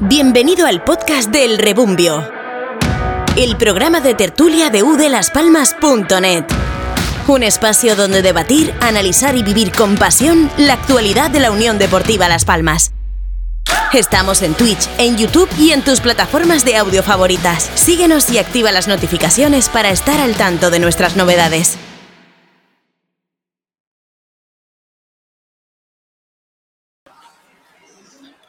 [0.00, 2.30] Bienvenido al podcast del Rebumbio,
[3.34, 6.44] el programa de tertulia de udelaspalmas.net.
[7.26, 12.28] Un espacio donde debatir, analizar y vivir con pasión la actualidad de la Unión Deportiva
[12.28, 12.92] Las Palmas.
[13.94, 17.70] Estamos en Twitch, en YouTube y en tus plataformas de audio favoritas.
[17.74, 21.78] Síguenos y activa las notificaciones para estar al tanto de nuestras novedades.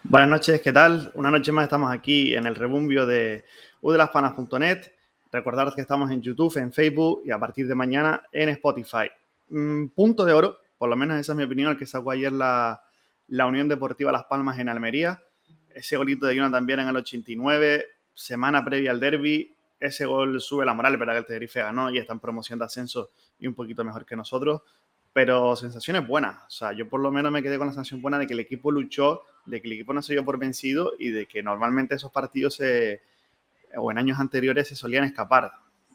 [0.10, 1.12] Buenas noches, ¿qué tal?
[1.16, 3.44] Una noche más estamos aquí en el rebumbio de
[3.82, 4.90] udelaspanas.net.
[5.34, 9.12] Recordad que estamos en YouTube, en Facebook y a partir de mañana en Spotify.
[9.50, 12.32] Mm, punto de oro, por lo menos esa es mi opinión, el que sacó ayer
[12.32, 12.82] la,
[13.28, 15.22] la Unión Deportiva Las Palmas en Almería.
[15.76, 19.58] Ese golito de Yuna también en el 89, semana previa al derby.
[19.78, 22.64] Ese gol sube la moral, pero que el Tenerife ganó y está en promoción de
[22.64, 24.62] ascenso y un poquito mejor que nosotros
[25.14, 26.38] pero sensaciones buenas.
[26.48, 28.40] O sea, yo por lo menos me quedé con la sensación buena de que el
[28.40, 31.96] equipo luchó, de que el equipo no se dio por vencido y de que normalmente
[31.96, 33.02] esos partidos se,
[33.76, 35.52] o en años anteriores se solían escapar.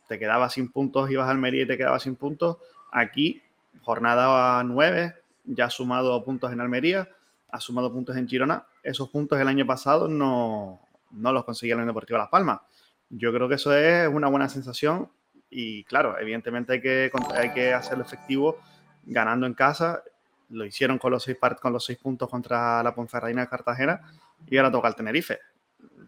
[0.09, 2.59] Te quedabas sin puntos, ibas a Almería y te quedabas sin puntos.
[2.91, 3.43] Aquí,
[3.83, 7.09] jornada 9, ya ha sumado puntos en Almería,
[7.51, 8.67] ha sumado puntos en Girona.
[8.83, 10.81] Esos puntos el año pasado no,
[11.13, 12.61] no los conseguía el Deportivo Las Palmas.
[13.09, 15.11] Yo creo que eso es una buena sensación
[15.51, 18.59] y claro, evidentemente hay que, hay que hacerlo efectivo
[19.05, 20.03] ganando en casa.
[20.51, 24.01] Lo hicieron con los seis, con los seis puntos contra la Ponferradina de Cartagena
[24.47, 25.39] y ahora toca el Tenerife.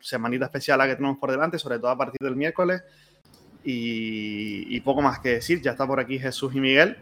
[0.00, 2.83] Semanita especial la que tenemos por delante, sobre todo a partir del miércoles.
[3.67, 6.98] Y, poco más que decir, ya está por aquí Jesús y Miguel.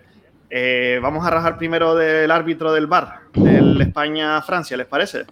[0.48, 5.25] Eh, vamos a rajar primero del árbitro del bar, del España-Francia, ¿les parece?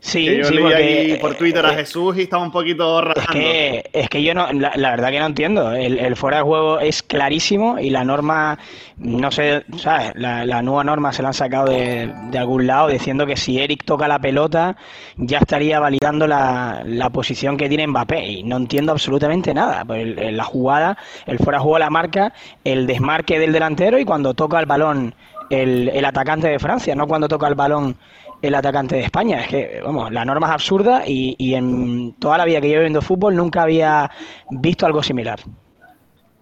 [0.00, 3.00] Sí, yo sí, leí porque, ahí por Twitter a eh, Jesús y estaba un poquito
[3.00, 3.32] rajando.
[3.32, 5.72] Es que, es que yo no, la, la verdad que no entiendo.
[5.72, 8.58] El, el, fuera de juego es clarísimo y la norma,
[8.98, 10.12] no sé, ¿sabes?
[10.14, 13.58] La, la nueva norma se la han sacado de, de, algún lado diciendo que si
[13.58, 14.76] Eric toca la pelota
[15.16, 19.84] ya estaría validando la, la posición que tiene Mbappé y no entiendo absolutamente nada.
[19.84, 22.32] Pues el, el, la jugada, el fuera de juego la marca,
[22.62, 25.12] el desmarque del delantero y cuando toca el balón
[25.50, 27.96] el, el atacante de Francia, no cuando toca el balón
[28.42, 29.40] el atacante de España.
[29.42, 32.82] Es que, vamos, la norma es absurda y, y, en toda la vida que llevo
[32.82, 34.10] viendo fútbol nunca había
[34.50, 35.40] visto algo similar.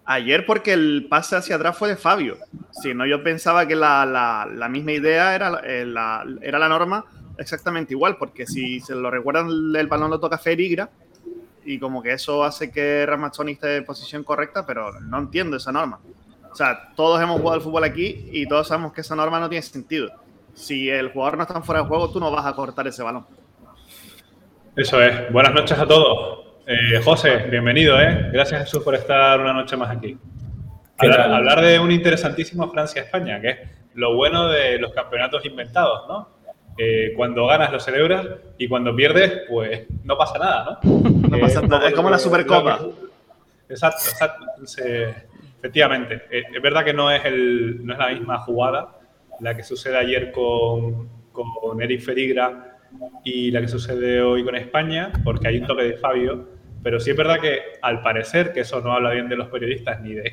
[0.05, 2.37] Ayer porque el pase hacia atrás fue de Fabio.
[2.71, 6.69] Si no, yo pensaba que la, la, la misma idea era eh, la, era la
[6.69, 7.05] norma
[7.39, 10.89] exactamente igual, porque si se lo recuerdan, el balón lo toca Ferigra
[11.65, 15.73] y como que eso hace que Ramazzoni esté en posición correcta, pero no entiendo esa
[15.73, 15.99] norma.
[16.53, 19.49] O sea, todos hemos jugado al fútbol aquí y todos sabemos que esa norma no
[19.49, 20.25] tiene sentido
[20.56, 23.27] si el jugador no está fuera de juego, tú no vas a cortar ese balón.
[24.75, 25.31] Eso es.
[25.33, 26.47] Buenas noches a todos.
[26.67, 28.31] Eh, José, bienvenido, ¿eh?
[28.33, 30.19] Gracias Jesús por estar una noche más aquí.
[30.99, 33.59] Hablar, hablar de un interesantísimo Francia-España, que es
[33.95, 36.37] lo bueno de los campeonatos inventados, ¿no?
[36.78, 38.27] Eh, cuando ganas lo celebras
[38.59, 41.00] y cuando pierdes, pues no pasa nada, ¿no?
[41.28, 42.81] No pasa eh, nada, es como la Supercopa.
[43.69, 44.45] Exacto, exacto.
[45.59, 48.96] efectivamente, eh, es verdad que no es, el, no es la misma jugada,
[49.41, 52.78] la que sucede ayer con, con Eric Ferigra
[53.24, 56.48] y la que sucede hoy con España, porque hay un toque de Fabio,
[56.82, 60.00] pero sí es verdad que al parecer, que eso no habla bien de los periodistas
[60.00, 60.32] ni de,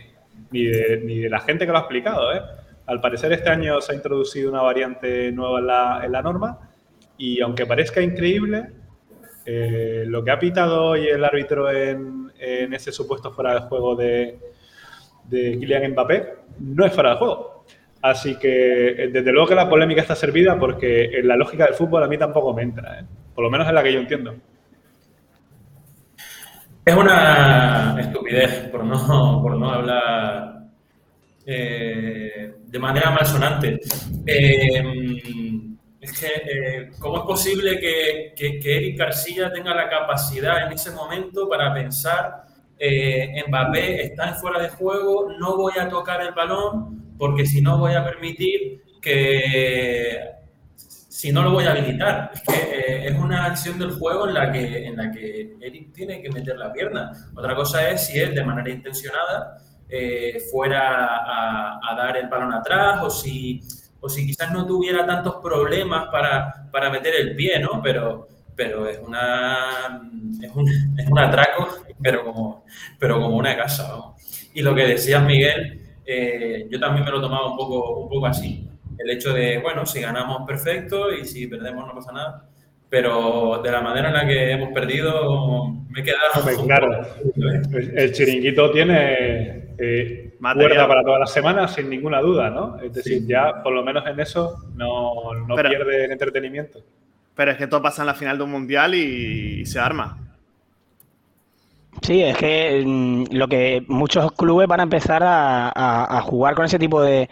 [0.52, 2.42] ni de, ni de la gente que lo ha explicado, ¿eh?
[2.86, 6.70] al parecer este año se ha introducido una variante nueva en la, en la norma
[7.18, 8.72] y aunque parezca increíble,
[9.46, 13.96] eh, lo que ha pitado hoy el árbitro en, en ese supuesto fuera de juego
[13.96, 14.40] de,
[15.26, 17.53] de Kylian Mbappé no es fuera de juego.
[18.04, 18.50] Así que
[19.14, 22.18] desde luego que la polémica está servida porque en la lógica del fútbol a mí
[22.18, 23.06] tampoco me entra, ¿eh?
[23.34, 24.36] por lo menos es la que yo entiendo.
[26.84, 30.64] Es una estupidez, por no, por no hablar
[31.46, 33.80] eh, de manera malsonante.
[34.26, 34.84] Eh,
[36.02, 40.74] es que, eh, ¿cómo es posible que, que, que, Eric García tenga la capacidad en
[40.74, 42.44] ese momento para pensar,
[43.48, 47.78] Mbappé está en fuera de juego, no voy a tocar el balón, porque si no
[47.78, 50.34] voy a permitir que,
[51.24, 54.34] si no lo voy a habilitar, es que eh, es una acción del juego en
[54.34, 57.12] la, que, en la que Eric tiene que meter la pierna.
[57.36, 59.58] Otra cosa es si él de manera intencionada
[59.88, 63.62] eh, fuera a, dar el balón atrás o si,
[64.02, 67.82] o si quizás no tuviera tantos problemas para, para meter el pie, ¿no?
[67.82, 70.02] Pero, pero es, una,
[70.42, 71.70] es, un, es un atraco,
[72.02, 72.66] pero como,
[73.00, 73.88] pero como una casa.
[73.88, 74.16] ¿no?
[74.54, 78.26] Y lo que decías, Miguel, eh, yo también me lo tomaba un poco, un poco
[78.28, 78.68] así.
[78.98, 82.50] El hecho de, bueno, si ganamos perfecto y si perdemos no pasa nada.
[82.90, 86.66] Pero de la manera en la que hemos perdido, me he quedado.
[86.66, 87.02] claro,
[87.36, 92.80] el, el, chiringuito tiene eh, cuerda para todas las semanas, sin ninguna duda, ¿no?
[92.80, 93.28] Es decir, sí.
[93.28, 96.80] ya por lo menos en eso no, no Pero, pierde el entretenimiento.
[97.36, 100.23] Pero es que todo pasa en la final de un mundial y se arma.
[102.04, 106.78] Sí, es que mm, lo que muchos clubes van a empezar a, jugar con ese
[106.78, 107.30] tipo de,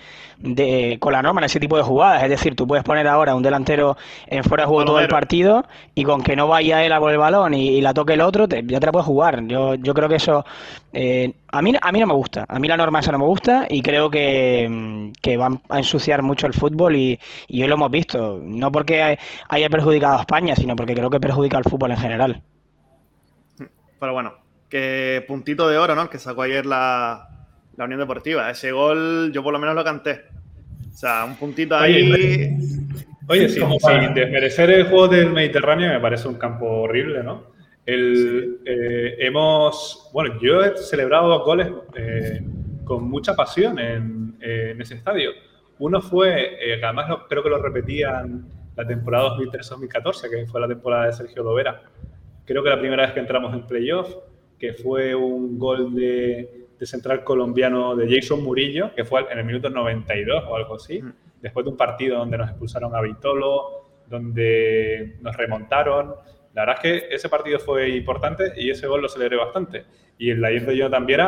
[1.00, 2.24] con la norma, en ese tipo de jugadas.
[2.24, 3.98] Es decir, tú puedes poner ahora un delantero
[4.28, 7.12] en fuera de juego todo el partido y con que no vaya él a por
[7.12, 9.46] el balón y, la toque el otro, ya te la puedes jugar.
[9.46, 10.46] Yo, yo creo que eso
[10.94, 12.46] eh, a mí a mí no me gusta.
[12.48, 15.80] A mí la norma esa no me gusta y creo que, mm, que van a
[15.80, 18.40] ensuciar mucho el fútbol y, y hoy lo hemos visto.
[18.42, 19.18] No porque
[19.50, 22.42] haya perjudicado a España, sino porque creo que perjudica al fútbol en general.
[24.00, 24.41] Pero bueno,
[24.72, 26.10] que puntito de oro, ¿no?
[26.10, 27.28] Que sacó ayer la,
[27.78, 28.50] Unión Deportiva.
[28.50, 30.22] Ese gol yo por lo menos lo canté.
[30.92, 32.56] O sea, un puntito ahí.
[33.28, 37.52] Oye, sí, sin desmerecer el juego del Mediterráneo me parece un campo horrible, ¿no?
[37.86, 42.42] El, eh, hemos, bueno, yo he celebrado dos goles eh,
[42.84, 45.32] con mucha pasión en, ese estadio.
[45.80, 48.46] Uno fue, eh, además creo que lo repetían
[48.76, 51.82] la temporada 2013-2014, que fue la temporada de Sergio Lovera.
[52.46, 54.14] Creo que la primera vez que entramos en playoff
[54.62, 59.72] que fue un gol de, central colombiano de Jason Murillo, que fue en el minuto
[59.72, 61.02] 92 o algo así,
[61.42, 66.14] después de un partido donde nos expulsaron a Vitolo, donde nos remontaron.
[66.54, 69.86] La verdad es que ese partido fue importante y ese gol lo celebré bastante.
[70.20, 71.22] Y en la de yo también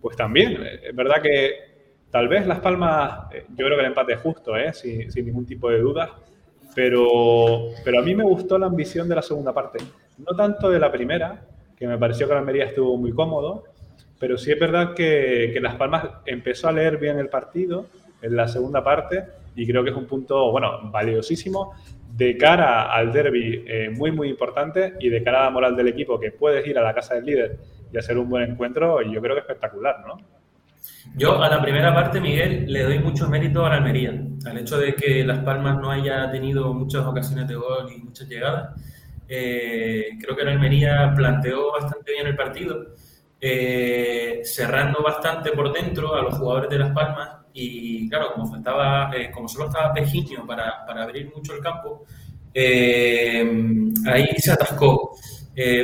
[0.00, 0.62] pues también.
[0.80, 4.56] Es verdad que tal vez Las Palmas, eh, yo creo que el empate es justo,
[4.56, 4.72] ¿eh?
[4.72, 6.10] sin, sin ningún tipo de dudas.
[6.76, 9.78] Pero, pero a mí me gustó la ambición de la segunda parte.
[10.18, 11.44] No tanto de la primera,
[11.78, 13.64] que me pareció que la Almería estuvo muy cómodo,
[14.18, 17.86] pero sí es verdad que, Las Palmas empezó a leer bien el partido
[18.20, 21.74] en la segunda parte y creo que es un punto, bueno, valiosísimo
[22.16, 25.88] de cara al derby eh, muy, muy importante y de cara a la moral del
[25.88, 27.58] equipo, que puedes ir a la casa del líder
[27.92, 30.16] y hacer un buen encuentro, y yo creo que espectacular, ¿no?
[31.16, 34.12] Yo a la primera parte, Miguel, le doy mucho mérito a la Almería,
[34.44, 38.28] al hecho de que Las Palmas no haya tenido muchas ocasiones de gol y muchas
[38.28, 38.74] llegadas.
[39.28, 42.94] Eh, creo que la Almería planteó bastante bien el partido,
[43.40, 49.10] eh, cerrando bastante por dentro a los jugadores de Las Palmas y claro, como faltaba,
[49.14, 52.06] eh, como solo estaba Pejiño para, para, abrir mucho el campo,
[52.54, 55.14] ahí se atascó.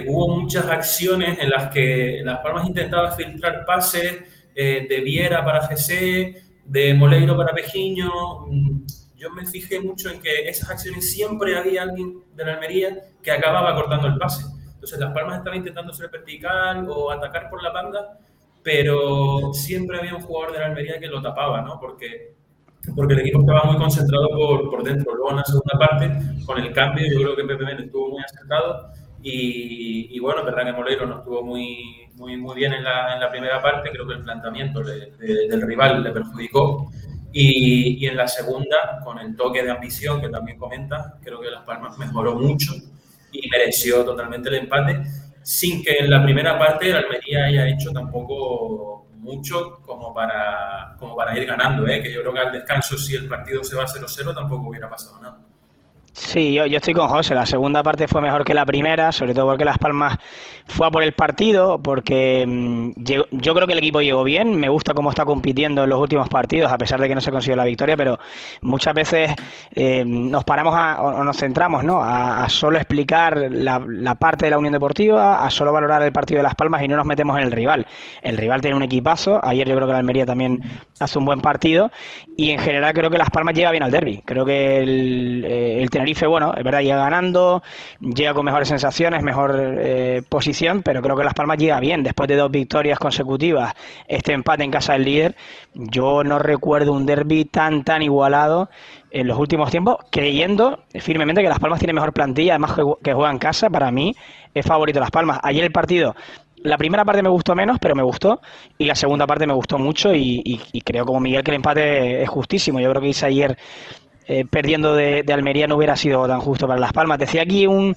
[0.06, 4.20] hubo muchas acciones en las que Las Palmas intentaba filtrar pases
[4.54, 8.10] de Viera para GC, de Moleiro para Pejiño
[9.24, 12.90] yo me fijé mucho en que esas acciones siempre había alguien de la Almería
[13.22, 14.44] que acababa cortando el pase.
[14.74, 18.18] Entonces Las Palmas estaba intentando ser vertical o atacar por la banda,
[18.62, 21.80] pero siempre había un jugador de la Almería que lo tapaba, ¿no?
[21.80, 22.34] Porque,
[22.94, 25.14] porque el equipo estaba muy concentrado por, por dentro.
[25.14, 26.10] Luego en la segunda parte,
[26.44, 28.90] con el cambio, yo creo que Pepe estuvo muy acertado
[29.22, 33.20] y, y, bueno, verdad que Moleiro no estuvo muy, muy, muy bien en la, en
[33.20, 36.90] la primera parte, creo que el planteamiento del rival le perjudicó
[37.36, 41.64] y, en la segunda, con el toque de ambición que también comenta, creo que Las
[41.64, 42.74] Palmas mejoró mucho
[43.32, 45.02] y mereció totalmente el empate,
[45.42, 51.16] sin que en la primera parte el Almería haya hecho tampoco mucho como para, como
[51.16, 52.00] para ir ganando, ¿eh?
[52.00, 54.88] que yo creo que al descanso, si el partido se va a 0-0, tampoco hubiera
[54.88, 55.38] pasado nada.
[56.12, 57.34] Sí, yo, yo, estoy con José.
[57.34, 60.16] La segunda parte fue mejor que la primera, sobre todo porque Las Palmas
[60.66, 64.56] fue a por el partido, porque mm, yo creo que el equipo llegó bien.
[64.56, 67.30] Me gusta cómo está compitiendo en los últimos partidos, a pesar de que no se
[67.30, 68.18] consiguió la victoria, pero
[68.62, 69.30] muchas veces
[69.74, 72.02] eh, nos paramos o nos centramos ¿no?
[72.02, 76.44] a, solo explicar la, parte de la Unión Deportiva, a solo valorar el partido de
[76.44, 77.86] Las Palmas y no nos metemos en el rival.
[78.22, 79.44] El rival tiene un equipazo.
[79.44, 80.60] Ayer yo creo que la Almería también
[80.98, 81.90] hace un buen partido
[82.36, 84.22] y en general creo que Las Palmas llega bien al derby.
[84.24, 87.62] Creo que el, eh, Tenerife, bueno, es verdad, llega ganando,
[88.00, 92.02] llega con mejores sensaciones, mejor eh, posición, pero creo que Las Palmas llega bien.
[92.02, 93.74] Después de dos victorias consecutivas,
[94.08, 95.36] este empate en casa del líder,
[95.74, 98.70] yo no recuerdo un derby tan, tan igualado
[99.10, 103.30] en los últimos tiempos, creyendo firmemente que Las Palmas tiene mejor plantilla, además que juega
[103.30, 104.14] en casa, para mí
[104.54, 105.38] es favorito Las Palmas.
[105.42, 106.14] Ayer el partido
[106.64, 108.40] la primera parte me gustó menos, pero me gustó.
[108.78, 110.14] Y la segunda parte me gustó mucho.
[110.14, 112.80] Y, creo, como Miguel, que el empate es justísimo.
[112.80, 113.56] Yo creo que hice ayer
[114.26, 117.18] eh, perdiendo de, Almería no hubiera sido tan justo para Las Palmas.
[117.18, 117.94] Decía aquí un.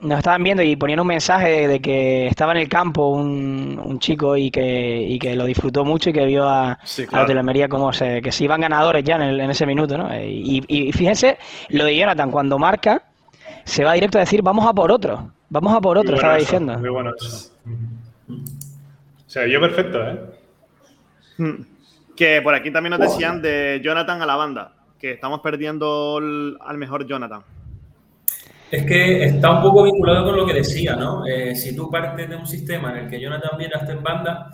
[0.00, 4.36] Nos estaban viendo y ponían un mensaje de, que estaba en el campo un, chico
[4.36, 6.78] y que, que lo disfrutó mucho y que vio a,
[7.12, 9.98] los de Almería como se, que se iban ganadores ya en, ese minuto.
[9.98, 10.14] ¿no?
[10.16, 11.38] Y, y, fíjense
[11.70, 13.02] lo de Jonathan, cuando marca,
[13.64, 15.32] se va directo a decir, vamos a por otro.
[15.50, 16.78] Vamos a por otro, estaba diciendo.
[16.78, 17.52] Muy bueno eso.
[19.26, 20.20] Se vio perfecto, ¿eh?
[21.38, 21.62] Hmm.
[22.16, 26.78] Que por aquí también nos decían de Jonathan a la banda que estamos perdiendo al
[26.78, 27.42] mejor Jonathan.
[28.70, 31.24] Es que está un poco vinculado con lo que decía, ¿no?
[31.26, 34.50] Eh, si tú partes de un sistema en el que Jonathan viene hasta en banda,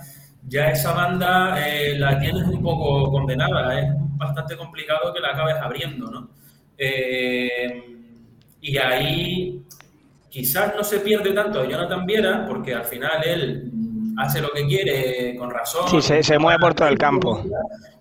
[0.47, 3.79] ya esa banda eh, la tienes un poco condenada.
[3.81, 6.29] Es bastante complicado que la acabes abriendo, ¿no?
[6.79, 7.83] Eh,
[8.61, 9.63] Y ahí
[10.31, 13.71] quizás no se pierde tanto a Jonathan Viera, porque al final él
[14.17, 15.89] hace lo que quiere con razón.
[15.89, 17.45] Sí, se, se mueve por todo el campo.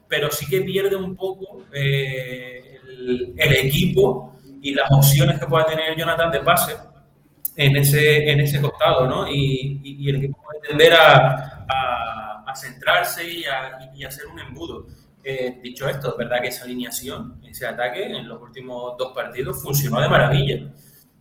[0.08, 4.33] Pero sí que pierde un poco el, el, equipo
[4.64, 6.76] y las opciones que pueda tener Jonathan de pase
[7.56, 9.28] en ese, en ese costado, ¿no?
[9.28, 14.26] Y, y, y el equipo puede tender a, a, a centrarse y a, y hacer
[14.28, 14.88] un embudo.
[15.24, 19.62] Eh, dicho esto, es verdad que esa alineación, ese ataque en los últimos dos partidos
[19.62, 20.72] funcionó de maravilla.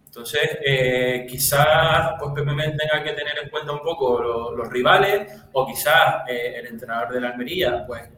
[0.06, 4.68] Entonces, eh, quizás pues, Pepe Mel tenga que tener en cuenta un poco los, los
[4.68, 8.08] rivales o quizás eh, el entrenador de la Almería pues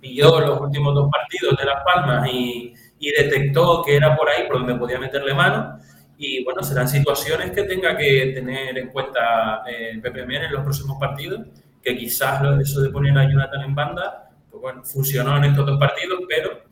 [0.00, 4.46] pilló los últimos dos partidos de Las Palmas y, y, detectó que era por ahí
[4.46, 5.78] por donde podía meterle mano.
[6.16, 10.98] Y bueno, serán situaciones que tenga que tener en cuenta eh, Pepe en los próximos
[11.00, 11.40] partidos,
[11.82, 15.78] que quizás eso de poner a Jonathan en banda pues bueno, funcionó en estos dos
[15.78, 16.62] partidos, pero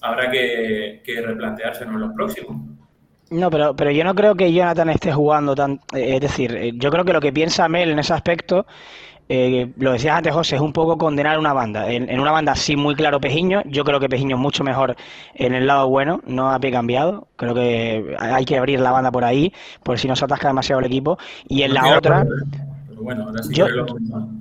[0.00, 2.56] habrá que, que replanteárselo en los próximos.
[3.30, 5.80] No, pero, pero yo no creo que Jonathan esté jugando tan.
[5.92, 8.66] Es decir, yo creo que lo que piensa Mel en ese aspecto,
[9.28, 11.90] eh, lo decías antes, José, es un poco condenar una banda.
[11.90, 14.96] En, en, una banda sí muy claro Pejiño, yo creo que Pejiño es mucho mejor
[15.34, 17.26] en el lado bueno, no a pie cambiado.
[17.36, 19.52] Creo que hay que abrir la banda por ahí,
[19.82, 21.18] por si no se atasca demasiado el equipo.
[21.48, 22.26] Y en la otra.
[23.06, 23.68] Bueno, sí yo,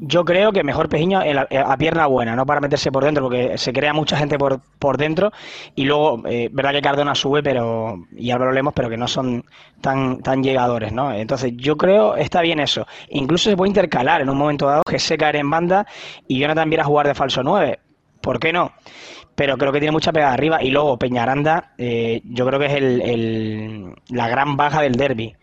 [0.02, 3.72] yo, creo que mejor Pejiño a pierna buena, no para meterse por dentro, porque se
[3.72, 5.32] crea mucha gente por, por dentro
[5.76, 9.46] y luego, eh, verdad que Cardona sube, pero y Álvaro Lemos, pero que no son
[9.82, 11.14] tan, tan llegadores, ¿no?
[11.14, 12.88] Entonces yo creo está bien eso.
[13.10, 15.86] Incluso se puede intercalar en un momento dado que se caer en banda
[16.28, 17.80] y Jonathan viera jugar de falso 9.
[18.20, 18.72] ¿Por qué no?
[19.36, 22.74] Pero creo que tiene mucha pegada arriba y luego Peñaranda, eh, yo creo que es
[22.74, 25.36] el, el, la gran baja del derby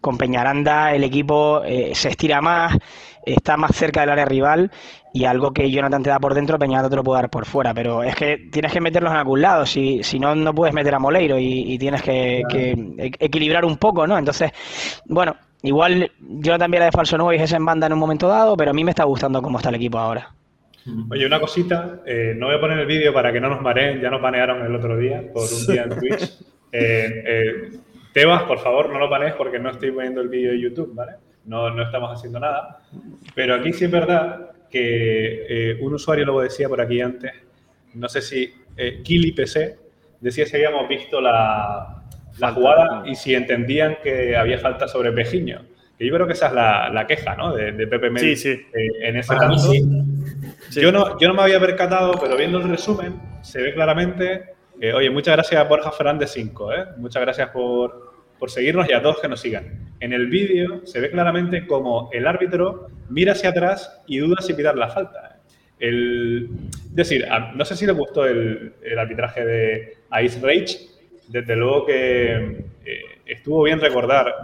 [0.00, 2.76] con Peñaranda el equipo eh, se estira más,
[3.24, 4.70] está más cerca del área rival
[5.12, 7.74] y algo que Jonathan te da por dentro, Peñaranda te lo puede dar por fuera.
[7.74, 10.94] Pero es que tienes que meterlos en algún lado, si, si no, no puedes meter
[10.94, 14.18] a Moleiro y, y tienes que, que, equilibrar un poco, ¿no?
[14.18, 14.52] Entonces,
[15.06, 18.56] bueno, igual Jonathan viera de falso nuevo y es en banda en un momento dado,
[18.56, 20.32] pero a mí me está gustando cómo está el equipo ahora.
[21.10, 24.00] Oye, una cosita, eh, no voy a poner el vídeo para que no nos mareen,
[24.00, 26.38] ya nos banearon el otro día por un día en Twitch.
[26.72, 27.70] Eh,
[28.12, 31.12] Tebas, por favor, no lo panes porque no estoy poniendo el vídeo de YouTube, ¿vale?
[31.44, 32.80] No, no estamos haciendo nada.
[33.34, 37.32] Pero aquí sí es verdad que eh, un usuario lo decía por aquí antes,
[37.94, 39.78] no sé si eh, Kili PC
[40.20, 42.02] decía si habíamos visto la,
[42.38, 45.62] la, jugada y si entendían que había falta sobre Pejiño.
[45.98, 47.54] Que yo creo que esa es la, la queja, ¿no?
[47.54, 48.50] De, de Pepe Mel sí, sí.
[48.50, 49.72] eh, en ese caso.
[49.72, 50.80] Sí.
[50.80, 54.92] Yo, no, yo no me había percatado, pero viendo el resumen se ve claramente eh,
[54.92, 56.84] oye, muchas gracias Borja Fernández 5, ¿eh?
[56.96, 59.94] muchas gracias por, por, seguirnos y a todos que nos sigan.
[60.00, 64.54] En el vídeo se ve claramente como el árbitro mira hacia atrás y duda si
[64.54, 65.40] pitar la falta.
[65.78, 66.48] El,
[66.90, 70.78] es decir, no sé si le gustó el, el arbitraje de Ice Rage,
[71.28, 74.34] desde luego que eh, estuvo bien recordar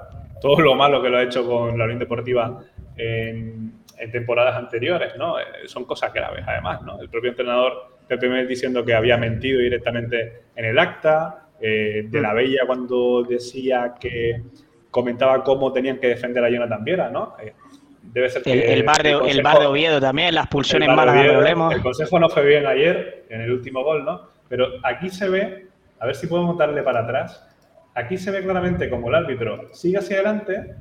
[0.41, 2.62] todo lo malo que lo ha hecho con la Unión Deportiva
[2.97, 5.38] en, en temporadas anteriores, ¿no?
[5.38, 7.00] Eh, son cosas graves, además, ¿no?
[7.00, 12.21] El propio entrenador Pepe Mel diciendo que había mentido directamente en el acta, eh, de
[12.21, 14.43] la Bella cuando decía que
[14.91, 17.37] comentaba cómo tenían que defender a Jonathan Viera, ¿no?
[17.43, 17.55] Eh,
[18.03, 20.49] debe ser que el, el, bar de, el, consejo, el, bar de, Oviedo también, las
[20.49, 24.29] pulsiones malas de Oviedo, El consejo no fue bien ayer, en el último gol, ¿no?
[24.49, 25.69] Pero aquí se ve,
[26.01, 27.49] a ver si podemos darle para atrás,
[27.95, 30.75] aquí se ve claramente como el árbitro sigue hacia adelante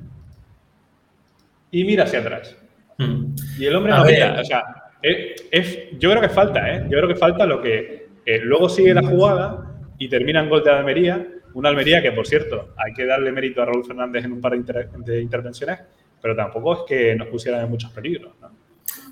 [1.70, 2.56] y mira hacia atrás.
[2.98, 3.34] Hmm.
[3.58, 4.14] Y el hombre a no ver.
[4.14, 4.62] mira, o sea,
[5.04, 6.82] es, es, yo creo que falta, ¿eh?
[6.84, 10.64] Yo creo que falta lo que eh, luego sigue la jugada y termina en gol
[10.64, 11.28] de Almería.
[11.52, 14.52] Una Almería que, por cierto, hay que darle mérito a Raúl Fernández en un par
[14.52, 15.78] de, inter de intervenciones,
[16.22, 18.32] pero tampoco es que nos pusieran en muchos peligros.
[18.40, 18.50] ¿no?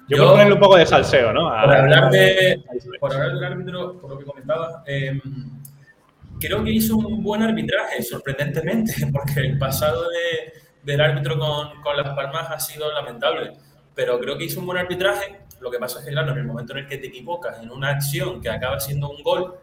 [0.09, 1.49] Yo, Yo ponerle un poco de salseo, ¿no?
[1.49, 2.63] A, por, hablar de,
[2.99, 5.21] por hablar del árbitro, por lo que comentaba, eh,
[6.41, 11.99] creo que hizo un buen arbitraje, sorprendentemente, porque el pasado de, del árbitro con, con
[11.99, 13.53] Las Palmas ha sido lamentable.
[13.95, 16.45] Pero creo que hizo un buen arbitraje lo que pasa es que, claro, en el
[16.45, 19.55] momento en el que te equivocas en una acción que acaba siendo un gol,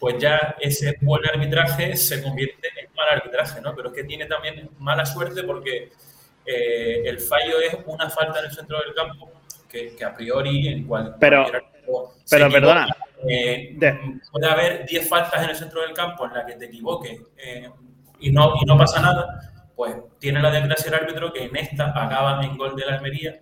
[0.00, 3.74] pues ya ese buen arbitraje se convierte en mal arbitraje, ¿no?
[3.74, 5.90] Pero es que tiene también mala suerte porque
[6.44, 9.30] eh, el fallo es una falta en el centro del campo
[9.68, 11.46] que, que a priori en cual, pero,
[12.28, 12.88] pero perdona.
[13.28, 13.76] Eh,
[14.30, 17.70] puede haber 10 faltas en el centro del campo en la que te equivoques eh,
[18.20, 19.40] y, no, y no pasa nada,
[19.74, 23.40] pues tiene la desgracia el árbitro que en esta acaba en gol de la Almería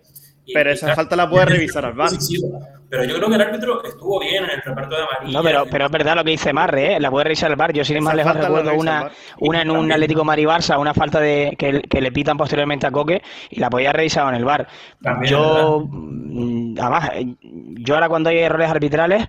[0.53, 2.09] pero esa falta la puede revisar al VAR.
[2.09, 2.43] Sí, sí,
[2.89, 5.37] pero yo creo que el árbitro estuvo bien en el reparto de amarillo.
[5.37, 6.99] No, pero, pero es verdad lo que dice Marre, ¿eh?
[6.99, 7.73] la puede revisar el VAR.
[7.73, 11.81] Yo sin más lejos recuerdo una, una en un Atlético Mari-Barça, una falta de que,
[11.81, 14.67] que, le pitan posteriormente a Coque y la podía revisar en el VAR.
[15.01, 16.81] También, yo, ¿verdad?
[16.81, 19.27] además, yo ahora cuando hay errores arbitrales,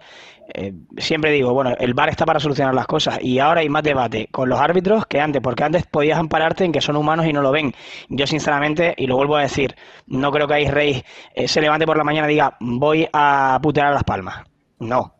[0.54, 3.82] eh, siempre digo, bueno, el VAR está para solucionar las cosas y ahora hay más
[3.82, 7.32] debate con los árbitros que antes, porque antes podías ampararte en que son humanos y
[7.32, 7.74] no lo ven.
[8.08, 9.74] Yo sinceramente, y lo vuelvo a decir,
[10.06, 11.02] no creo que ahí Rey
[11.34, 14.44] eh, se levante por la mañana y diga, voy a putear a las palmas.
[14.78, 15.14] No.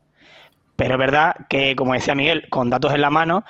[0.76, 3.44] Pero es verdad que, como decía Miguel, con datos en la mano,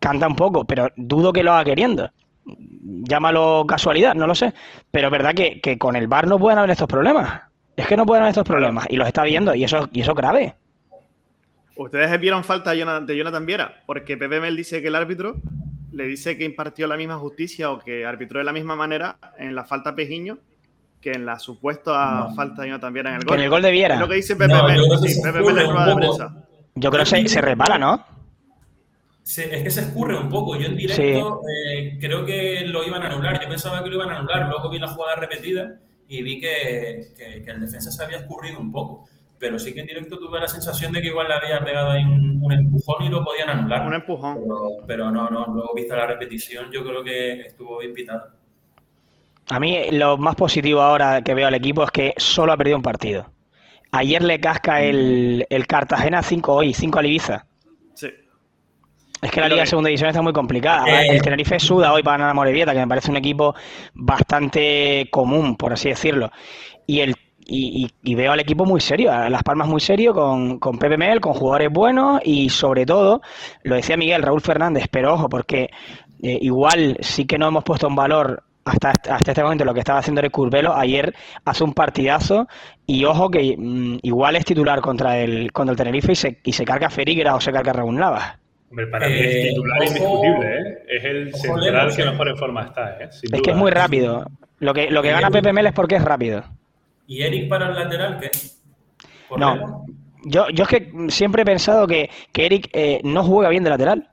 [0.00, 2.10] canta un poco, pero dudo que lo haga queriendo.
[2.44, 4.52] Llámalo casualidad, no lo sé.
[4.90, 7.42] Pero es verdad que, que con el VAR no pueden haber estos problemas.
[7.76, 10.10] Es que no pueden haber estos problemas y los está viendo y eso, y eso
[10.10, 10.56] es grave.
[11.76, 13.82] ¿Ustedes vieron falta de Jonathan Viera?
[13.86, 15.36] Porque Pepe Mel dice que el árbitro
[15.92, 19.54] le dice que impartió la misma justicia o que arbitró de la misma manera en
[19.54, 20.38] la falta Pejiño
[21.00, 23.38] que en la supuesta falta de Jonathan Viera en el gol.
[23.38, 23.94] En el gol de Viera.
[23.94, 24.76] Es lo que dice Pepe Mel.
[24.76, 26.44] Yo creo que Sí, se Pepe Mel en rueda de prensa.
[26.74, 28.04] Yo creo que se, se resbala, ¿no?
[29.22, 30.56] Se- es que se escurre un poco.
[30.58, 33.40] Yo en directo eh, creo que lo iban a anular.
[33.42, 34.48] Yo pensaba que lo iban a anular.
[34.48, 35.76] Luego vi la jugada repetida
[36.08, 39.08] y vi que, que- que el defensa se había escurrido un poco.
[39.40, 42.04] Pero sí que en directo tuve la sensación de que igual le había pegado ahí
[42.04, 43.86] un, un empujón y lo podían anular.
[43.86, 44.38] Un empujón.
[44.42, 45.46] Pero, pero no, no.
[45.46, 48.38] Luego vista la repetición, yo creo que estuvo bien pitado.
[49.48, 52.76] A mí lo más positivo ahora que veo al equipo es que solo ha perdido
[52.76, 53.32] un partido.
[53.92, 57.46] Ayer le casca el, el Cartagena 5 hoy, 5 al Ibiza.
[57.94, 58.08] Sí.
[59.22, 60.86] Es que la Liga de Segunda División está muy complicada.
[60.86, 61.08] Eh.
[61.10, 63.54] El Tenerife suda hoy para ganar a Morevieta, que me parece un equipo
[63.94, 66.30] bastante común, por así decirlo.
[66.86, 67.16] Y el
[67.50, 70.78] y, y- y veo al equipo muy serio, a Las Palmas muy serio, con, con
[70.78, 73.20] Pepe Mel, con jugadores buenos y sobre todo,
[73.64, 75.70] lo decía Miguel, Raúl Fernández, pero ojo, porque
[76.22, 79.80] eh, igual sí que no hemos puesto en valor hasta, hasta este momento lo que
[79.80, 80.74] estaba haciendo el Curvelo.
[80.76, 81.14] Ayer
[81.44, 82.46] hace un partidazo
[82.86, 86.52] y ojo que mm, igual es titular contra el, contra el Tenerife y se, y
[86.52, 88.38] se carga Ferigra o se carga Raúl Navas.
[88.70, 90.78] Hombre, para mí Eh, es titular ojo- indiscutible, ¿eh?
[90.88, 92.10] Es el central que eh.
[92.10, 93.08] mejor en forma está, ¿eh?
[93.10, 94.24] Sin Es que es muy rápido.
[94.60, 96.44] Lo que, lo que gana Pepe Mel es porque es rápido.
[97.10, 98.30] ¿Y Eric para el lateral qué?
[99.28, 99.84] ¿Por No.
[100.24, 103.70] Yo, yo es que siempre he pensado que, que Eric eh, no juega bien de
[103.70, 104.08] lateral.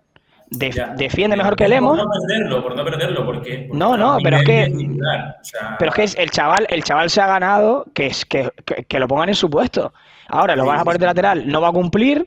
[0.49, 0.87] De- Ya.
[0.95, 3.65] defiende mejor que Por Lemos, no perderlo, por no perderlo, porque.
[3.67, 6.83] porque No, no, pero es que- o sea, pero es que es- el chaval, el
[6.83, 9.93] chaval se ha ganado que, es, que, que- que lo pongan en su puesto.
[10.29, 12.25] Ahora lo Sí, vas a poner de lateral, no va a cumplir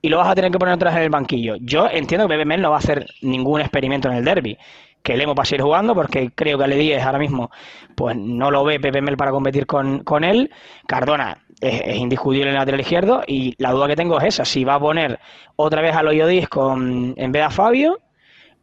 [0.00, 1.56] y lo vas a tener que poner vez en el banquillo.
[1.60, 4.56] Yo entiendo que Mel no va a hacer ningún experimento en el derby.
[5.02, 7.50] Que Lemo va a seguir jugando porque creo que Ale Díez ahora mismo
[7.94, 10.50] pues no lo ve Pepe Mel para competir con, con él.
[10.86, 14.44] Cardona es, es indiscutible en el lateral izquierdo y la duda que tengo es esa,
[14.44, 15.18] si va a poner
[15.56, 17.98] otra vez a Loyo Díez con, en vez de a Fabio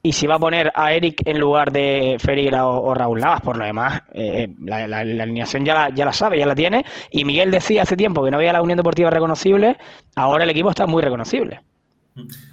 [0.01, 3.41] y si va a poner a Eric en lugar de Ferreira o, o Raúl Navas.
[3.41, 6.55] Por lo demás, eh, la, la- la alineación ya la, ya la sabe, ya la
[6.55, 6.85] tiene.
[7.11, 9.75] Y Miguel decía hace tiempo que no había la Unión Deportiva reconocible,
[10.15, 11.59] ahora el equipo está muy reconocible.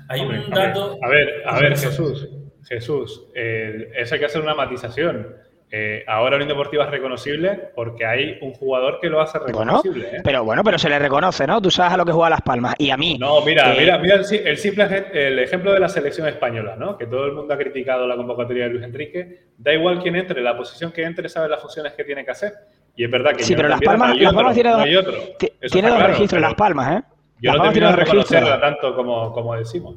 [0.09, 0.99] Hay un a ver, dato.
[1.03, 2.29] A ver, a ver, Jesús.
[2.69, 5.37] Jesús, eh, eso hay que hacer una matización.
[5.69, 10.09] Eh, ahora Unión Deportiva es reconocible porque hay un jugador que lo hace Bueno, reconocible.
[10.13, 10.21] ¿eh?
[10.23, 11.61] pero bueno, pero se le reconoce, ¿no?
[11.61, 12.77] Tú sabes a lo que juega Las Palmas.
[12.79, 13.19] Y a mí.
[13.19, 16.97] No, mira, eh, mira, mira el, el simple el ejemplo de la selección española, ¿no?
[16.97, 19.49] Que todo el mundo ha criticado la convocatoria de Luis Enrique.
[19.59, 22.53] Da igual quién entre, la posición que entre sabe las funciones que tiene que hacer.
[22.95, 25.89] Y es verdad que Sí, pero Las Palmas, no Las tiene no dos, Eso tiene
[25.89, 27.03] dos claro, registros, Las Palmas, ¿eh?
[27.41, 29.97] Yo Las no termino de reconocerla tanto como, como decimos.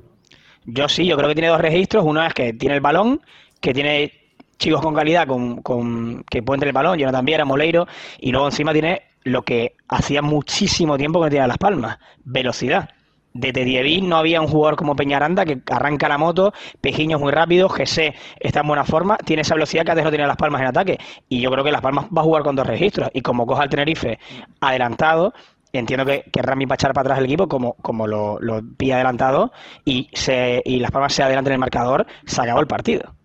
[0.65, 2.03] Yo sí, yo creo que tiene dos registros.
[2.05, 3.21] Uno es que tiene el balón,
[3.59, 4.11] que tiene
[4.57, 7.87] chicos con calidad con, con- que pueden tener el balón, Jonathan Viera, Moleiro,
[8.19, 12.89] y luego encima tiene lo que hacía muchísimo tiempo que tenía Las Palmas, velocidad.
[13.31, 17.31] Desde Dievi no había un jugador como Peñaranda que arranca la moto, Pejiño es muy
[17.31, 20.61] rápido, Gese está en buena forma, tiene esa velocidad que antes no tenía Las Palmas
[20.61, 20.97] en ataque.
[21.29, 23.09] Y yo creo que Las Palmas va a jugar con dos registros.
[23.13, 24.19] Y como coja el Tenerife
[24.59, 25.33] adelantado,
[25.73, 28.61] entiendo que, que Rami va para atrás el equipo como, como lo, lo
[28.93, 29.51] adelantado
[29.85, 33.15] y, se, y Las Palmas se adelanta en el marcador, se acabó el partido.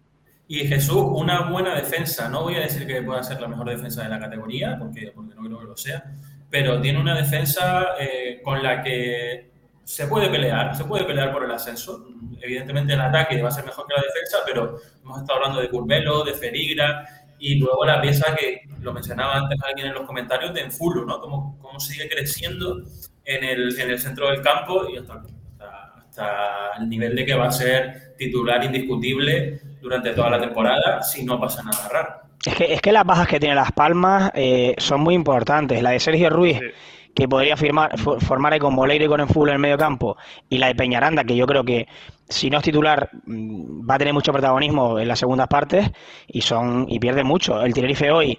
[0.47, 2.29] Y Jesús, una buena defensa.
[2.29, 5.35] No voy a decir que pueda ser la mejor defensa de la categoría, porque, porque
[5.35, 6.05] no creo que lo sea,
[6.51, 9.51] pero tiene una defensa eh, con la que
[9.85, 12.07] se puede pelear, se puede pelear por el ascenso.
[12.41, 15.69] Evidentemente el ataque va a ser mejor que la defensa, pero hemos estado hablando de
[15.69, 17.07] Curvelo, de Ferigra,
[17.45, 21.21] y luego la pieza que lo mencionaba antes alguien en los comentarios de Enfulo, ¿no?
[21.21, 22.83] Cómo, cómo sigue creciendo
[23.23, 27.35] en el, en el centro del campo y hasta, hasta, hasta el nivel de que
[27.35, 32.15] va a ser titular indiscutible durante toda la temporada si no pasa nada raro.
[32.47, 35.83] Es que, es que las bajas que tiene Las Palmas eh, son muy importantes.
[35.83, 36.67] La de Sergio Ruiz, Sí.
[37.15, 40.17] Que podría firmar, fo- formar ahí con Moleiro y con Enfulo en el medio campo,
[40.49, 41.87] y la de Peñaranda, que yo creo que
[42.29, 45.91] si no es titular mm, va a tener mucho protagonismo en las segundas partes
[46.27, 47.61] y son y pierde mucho.
[47.63, 48.39] El Tenerife hoy,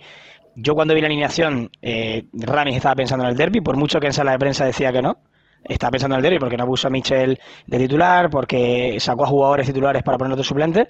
[0.55, 4.07] yo cuando vi la alineación, eh, Ramis estaba pensando en el derby, por mucho que
[4.07, 5.17] en sala de prensa decía que no.
[5.63, 9.27] Estaba pensando en el derby porque no puso a Michel de titular, porque sacó a
[9.27, 10.87] jugadores titulares para poner otros suplentes.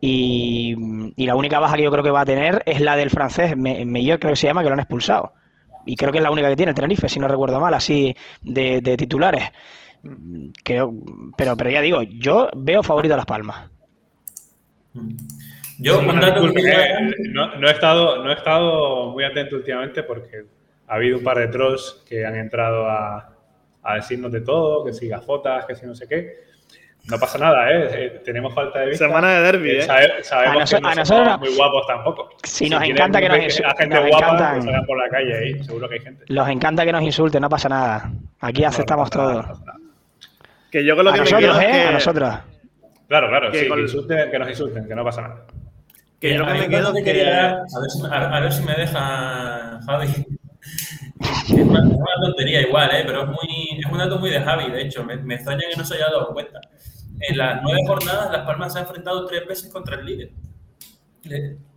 [0.00, 0.74] Y,
[1.26, 3.84] la única baja que yo creo que va a tener es la del francés, Me-
[3.84, 5.32] Mellor creo que se llama, que lo han expulsado.
[5.86, 8.14] Y creo que es la única que tiene el Tenerife, si no recuerdo mal, así
[8.42, 9.50] de, de titulares.
[10.62, 10.92] Creo,
[11.36, 13.70] pero, pero ya digo, yo veo favorito a Las Palmas.
[15.78, 16.12] Yo, no,
[17.68, 20.44] he estado, no he estado muy atento últimamente porque
[20.86, 23.34] ha habido un par de trolls que han entrado a,
[23.82, 26.44] a decirnos de todo, que si gafotas, que si no sé qué.
[27.10, 27.88] No pasa nada, ¿eh?
[27.92, 29.06] eh tenemos falta de vista.
[29.06, 29.82] Semana de derby, ¿eh?
[30.22, 32.30] sabemos que no somos muy guapos tampoco.
[32.44, 33.76] Si, nos encanta que nos insulten.
[33.76, 34.86] gente nos guapa, encanta...
[34.86, 36.24] por la calle ahí, seguro que hay gente.
[36.28, 38.10] Los encanta que nos insulten, no pasa nada.
[38.40, 39.44] Aquí aceptamos todo.
[40.70, 41.88] que yo con lo a que nosotros, me ¿eh?
[41.88, 42.34] A nosotros.
[43.06, 45.46] Claro, claro, que, sí, que, insulten, que nos insulten, que no pasa nada.
[46.18, 47.04] Que yo lo que me quedo que...
[47.04, 47.22] que...
[47.28, 50.08] A, ver si, a, ver si me deja Javi.
[51.44, 51.82] Es una,
[52.22, 53.02] tontería igual, ¿eh?
[53.06, 55.04] pero es, muy, es un dato muy de Javi, de hecho.
[55.04, 56.58] Me, me extraña que no se haya dado cuenta
[57.20, 60.30] en las nueve jornadas, Las Palmas se ha enfrentado tres veces contra el líder.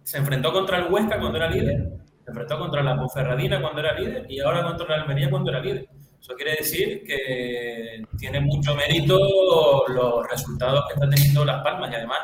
[0.04, 1.90] Se enfrentó contra el Huesca cuando era líder,
[2.24, 5.60] se enfrentó contra la Ponferradina cuando era líder y ahora contra la Almería cuando era
[5.60, 5.88] líder.
[6.20, 11.96] Eso quiere decir que tiene mucho mérito los resultados que está teniendo Las Palmas y
[11.96, 12.20] además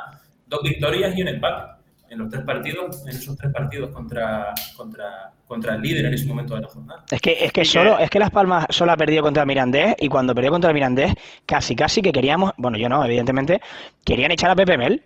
[0.48, 1.83] dos victorias y un empate
[2.14, 6.28] en los tres partidos, en esos tres partidos contra, contra, contra el líder en ese
[6.28, 7.04] momento de la jornada.
[7.10, 9.96] Es que, es que solo, es que Las Palmas solo ha perdido contra el Mirandés
[10.00, 11.14] y cuando perdió contra el Mirandés,
[11.46, 13.62] casi casi que queríamos, bueno, yo no, evidentemente,
[14.06, 15.04] querían echar a Pepe Mel.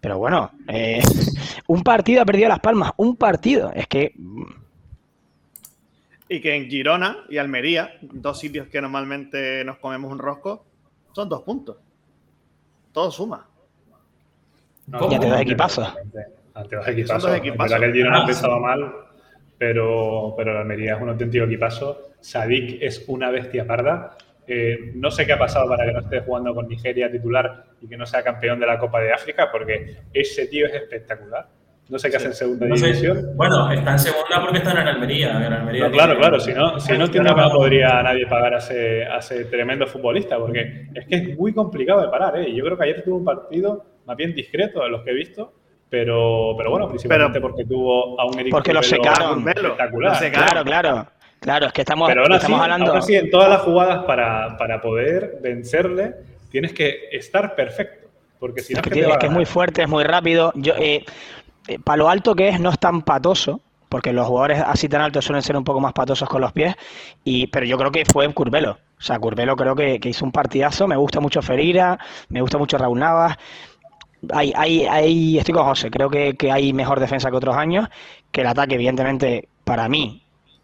[0.00, 1.02] Pero bueno, eh,
[1.66, 3.72] un partido ha perdido Las Palmas, un partido.
[3.74, 4.14] Es que.
[6.28, 10.64] Y que en Girona y Almería, dos sitios que normalmente nos comemos un rosco,
[11.12, 11.76] son dos puntos.
[12.92, 13.48] Todo suma.
[15.10, 17.26] ya te da equipazo.
[17.26, 17.66] Te das equipazo.
[17.66, 18.92] Es verdad que el Girona ha empezado mal,
[19.58, 22.12] pero, pero la Almería es un auténtico equipazo.
[22.20, 24.16] Sadik es una bestia parda.
[24.46, 27.88] Eh, no sé qué ha pasado para que no esté jugando con Nigeria titular y
[27.88, 31.48] que no sea campeón de la Copa de África, porque ese tío es espectacular.
[31.88, 33.36] No sé qué hace en segunda división.
[33.36, 35.46] Bueno, está en segunda porque está en Almería.
[35.46, 36.40] En Almería claro, claro.
[36.40, 39.86] Si no, si no entiendo que no podría nadie pagar a ese, a ese, tremendo
[39.86, 42.38] futbolista, porque es que es muy complicado de parar.
[42.38, 42.52] ¿eh?
[42.52, 45.52] Yo creo que ayer tuvo un partido más bien discreto de los que he visto
[45.88, 49.46] pero, pero bueno, principalmente porque tuvo a un Eric Porque lo secaron.
[49.48, 50.32] Espectacular.
[50.32, 51.06] Claro, claro.
[51.40, 52.86] Claro, es que estamos, pero ahora estamos hablando.
[52.86, 56.14] Ahora sí, en todas las jugadas para, para poder vencerle,
[56.50, 58.08] tienes que estar perfecto.
[58.40, 60.52] Porque si no, es que, es, que es muy fuerte, es muy rápido.
[60.56, 61.04] Yo, eh,
[61.68, 65.02] eh, para lo alto que es, no es tan patoso, porque los jugadores así tan
[65.02, 66.74] altos suelen ser un poco más patosos con los pies,
[67.22, 68.78] y, pero yo creo que fue Curvelo.
[68.98, 70.88] O sea, Curvelo creo que, que hizo un partidazo.
[70.88, 71.98] Me gusta mucho Ferira,
[72.30, 73.36] me gusta mucho Raúl Navas
[74.32, 77.88] hay, hay, hay, estoy con José, creo que, hay mejor defensa que otros años,
[78.30, 80.22] que el ataque, evidentemente, para mí,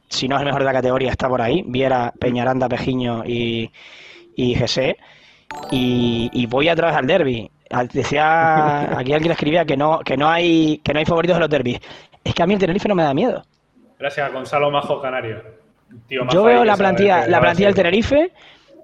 [0.08, 1.64] si no es el mejor de la categoría, está por ahí.
[1.66, 3.70] Viera Peñaranda, Pejiño y,
[4.36, 4.96] y GC.
[5.70, 7.50] Y, voy a través al derby.
[7.92, 11.50] Decía, aquí alguien escribía que no, que no hay, que no hay favoritos de los
[11.50, 11.80] derbis.
[12.22, 13.42] Es que a mí el Tenerife no me da miedo.
[13.98, 15.42] Gracias a Gonzalo Majo Canario.
[16.08, 18.32] Yo veo la plantilla, la plantilla del Tenerife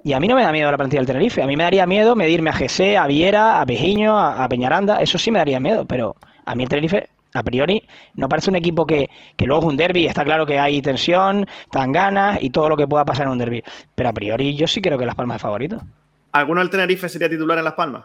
[0.05, 1.43] y a mí no me da miedo la plantilla del Tenerife.
[1.43, 5.01] A mí me daría miedo medirme a GC, a Viera, a Pejiño, a, Peñaranda.
[5.01, 8.57] Eso sí me daría miedo, pero a mí el Tenerife a priori no parece un
[8.57, 12.51] equipo que, que luego es un derby, está claro que hay tensión, tan ganas y
[12.51, 13.63] todo lo que pueda pasar en un derby.
[13.95, 15.81] Pero a priori yo sí creo que Las Palmas es favorito.
[16.33, 18.05] ¿Alguno del Tenerife sería titular en Las Palmas?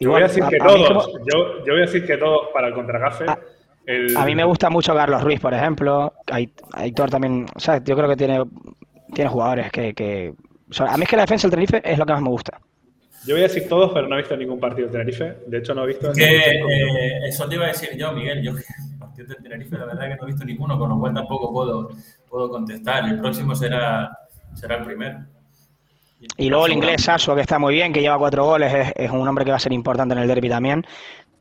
[0.00, 1.12] yo voy a decir que todos.
[1.30, 3.26] Yo, yo, voy a decir que todos para el contragafe.
[3.26, 6.14] A, mí me gusta mucho Carlos Ruiz, por ejemplo.
[6.72, 7.46] Aitor también.
[7.54, 8.42] O sea, yo creo que tiene
[9.12, 10.34] tiene jugadores que, que...
[10.78, 12.60] a mí es que la defensa del Tenerife es lo que más me gusta.
[13.26, 15.36] Yo voy a decir todos, pero no he visto ningún partido del Tenerife.
[15.46, 16.12] De hecho, no he visto...
[16.12, 18.42] Que, eh, eso te iba a decir yo, Miguel.
[18.42, 18.52] Yo
[18.98, 21.90] partido del Tenerife, la verdad que no he visto ninguno, con lo cual tampoco puedo,
[22.28, 23.04] puedo contestar.
[23.04, 24.10] El próximo será,
[24.54, 25.18] será el primero.
[26.36, 29.10] Y luego el inglés Sasua, que está muy bien, que lleva cuatro goles, es, es,
[29.10, 30.84] un hombre que va a ser importante en el derby también.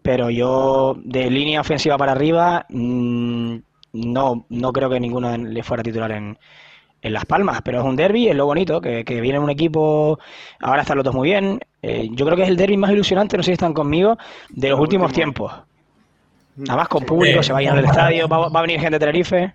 [0.02, 3.58] Pero yo, de línea ofensiva para arriba, mmm,
[3.94, 6.38] no, no creo que ninguno le fuera titular en,
[7.02, 10.20] en Las Palmas, pero es un derby, es lo bonito, que, viene un equipo,
[10.60, 11.60] ahora están los dos muy bien.
[11.82, 14.18] Eh, yo creo que es el derby más ilusionante, no sé si están conmigo,
[14.50, 15.54] de los últimos tiempos.
[16.58, 19.00] Nada más con público, se va a ir al estadio, va, a venir gente de
[19.00, 19.54] Tenerife.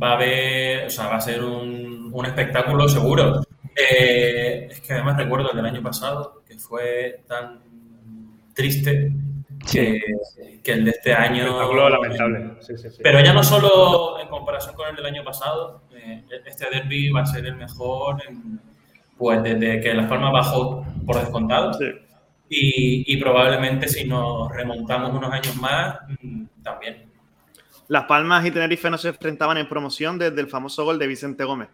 [0.00, 3.42] Va a haber, o sea, va a ser un, un espectáculo seguro.
[3.76, 7.58] Eh, es que además recuerdo el del año pasado, que fue tan
[8.54, 9.12] triste
[9.70, 10.00] que,
[10.64, 11.88] el de este año.
[11.88, 12.56] lamentable.
[13.02, 17.22] Pero ya no solo en comparación con el del año pasado, eh, este derby va
[17.22, 18.22] a ser el mejor
[19.16, 21.78] pues desde que Las Palmas bajó por descontado.
[22.48, 27.10] Y, y, probablemente si nos remontamos unos años más, mm, también.
[27.88, 31.44] Las Palmas y Tenerife no se enfrentaban en promoción desde el famoso gol de Vicente
[31.44, 31.68] Gómez.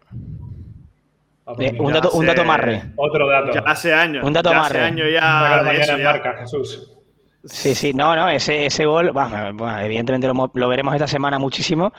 [1.58, 2.92] Eh, un, dato, un dato marre.
[2.96, 3.52] Otro dato.
[3.52, 4.24] Ya hace años.
[4.24, 4.78] Un dato ya marre.
[4.78, 5.62] Hace años ya.
[5.64, 6.04] De eso, ya.
[6.04, 6.99] Marca, Jesús.
[7.44, 11.90] Sí, sí, no, no, ese, ese gol, bueno, evidentemente lo, veremos esta semana muchísimo,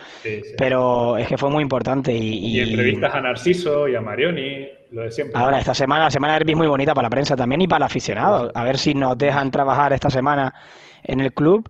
[0.56, 2.14] pero es que fue muy importante.
[2.14, 5.42] Y, y, entrevistas a Narciso y a Marioni, lo de siempre.
[5.42, 7.68] Ahora, esta semana, la semana de derby es muy bonita para la prensa también y
[7.68, 8.52] para el aficionado.
[8.54, 10.54] A ver si nos dejan trabajar esta semana
[11.04, 11.68] en el club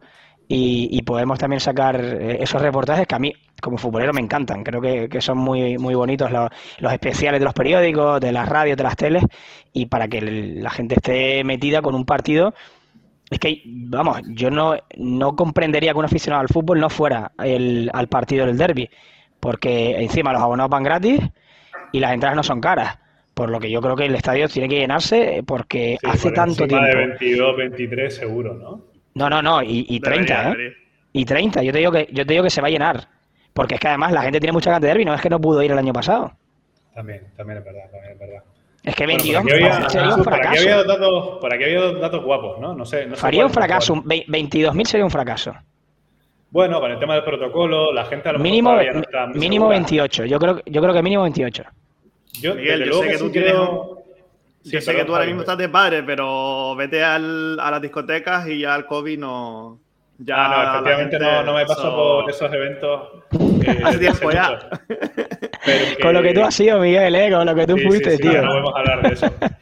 [0.53, 4.65] y, podemos también sacar eh, esos reportajes que a mí, como futbolero, me encantan.
[4.65, 8.75] Creo que, son muy, muy bonitos los, los, especiales de los periódicos, de las radios,
[8.75, 9.23] de las teles,
[9.71, 12.53] y para que la gente esté metida con un partido
[13.31, 17.89] es que, vamos, yo no, no comprendería que un aficionado al fútbol no fuera el,
[17.93, 18.89] al partido del derby,
[19.39, 21.21] porque encima los abonados van gratis
[21.93, 22.99] y las entradas no son caras.
[23.33, 26.85] Por lo que yo creo que el estadio tiene que llenarse porque hace tanto tiempo.
[26.85, 28.81] de 22, 23 seguro, ¿no?
[29.13, 30.73] No, no, no, y, y 30, ¿eh?
[31.13, 33.07] Y 30, yo te, digo que, yo te digo que se va a llenar.
[33.53, 35.39] Porque es que además la gente tiene mucha ganas de derby, no es que no
[35.39, 36.33] pudo ir el año pasado.
[36.93, 38.43] También, también es verdad, también es verdad.
[38.83, 40.23] Es que 22 sería un fracaso.
[40.23, 42.73] Por aquí había datos, por aquí había datos guapos, ¿no?
[42.73, 43.05] No sé.
[43.05, 43.95] No Faría un fracaso.
[43.95, 45.53] 22.000 sería un fracaso.
[46.49, 49.69] Bueno, con el tema del protocolo, la gente a lo mínimo, mejor no está Mínimo
[49.69, 50.25] 28.
[50.25, 51.63] Yo creo, yo creo que mínimo 28.
[52.41, 53.53] Yo, Miguel, yo sé que, tú tienes...
[53.53, 58.47] yo sé que tú ahora mismo estás de padre, pero vete al, a las discotecas
[58.47, 59.79] y ya el COVID no...
[60.17, 63.20] Ya ah, no, efectivamente no, no, me paso por esos eventos.
[63.31, 64.59] Eh, Hace tiempo ya.
[66.01, 67.31] Con lo que tú has sido, Miguel, ¿eh?
[67.31, 68.41] con lo que tú fuiste, tío.
[68.41, 69.27] No, podemos hablar de eso.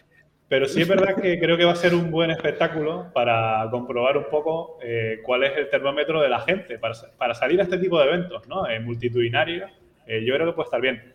[0.49, 4.17] Pero sí es verdad que creo que va a ser un buen espectáculo para comprobar
[4.17, 7.77] un poco eh, cuál es el termómetro de la gente, para, para, salir a este
[7.77, 8.67] tipo de eventos, ¿no?
[8.67, 9.69] Eh, multitudinarios,
[10.07, 11.13] eh, yo creo que puede estar bien.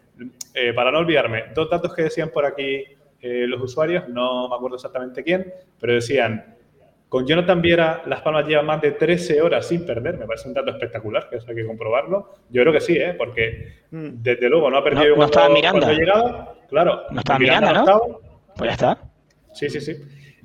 [0.55, 2.85] Eh, para no olvidarme, dos datos que decían por aquí
[3.27, 6.54] los usuarios, no me acuerdo exactamente quién, pero decían
[7.15, 10.19] con Jonathan Viera, Las Palmas lleva más de 13 horas sin perder.
[10.19, 12.33] Me parece un dato espectacular, que eso hay que comprobarlo.
[12.51, 13.15] Yo creo que sí, ¿eh?
[13.17, 14.21] porque mm.
[14.21, 15.93] desde luego no ha perdido no, no estaba mirando.
[15.93, 16.57] llegado.
[16.69, 17.03] Claro.
[17.13, 18.21] No estaba mirando, ¿no?
[18.57, 18.99] Pues ya está.
[19.53, 19.97] Sí, sí, sí.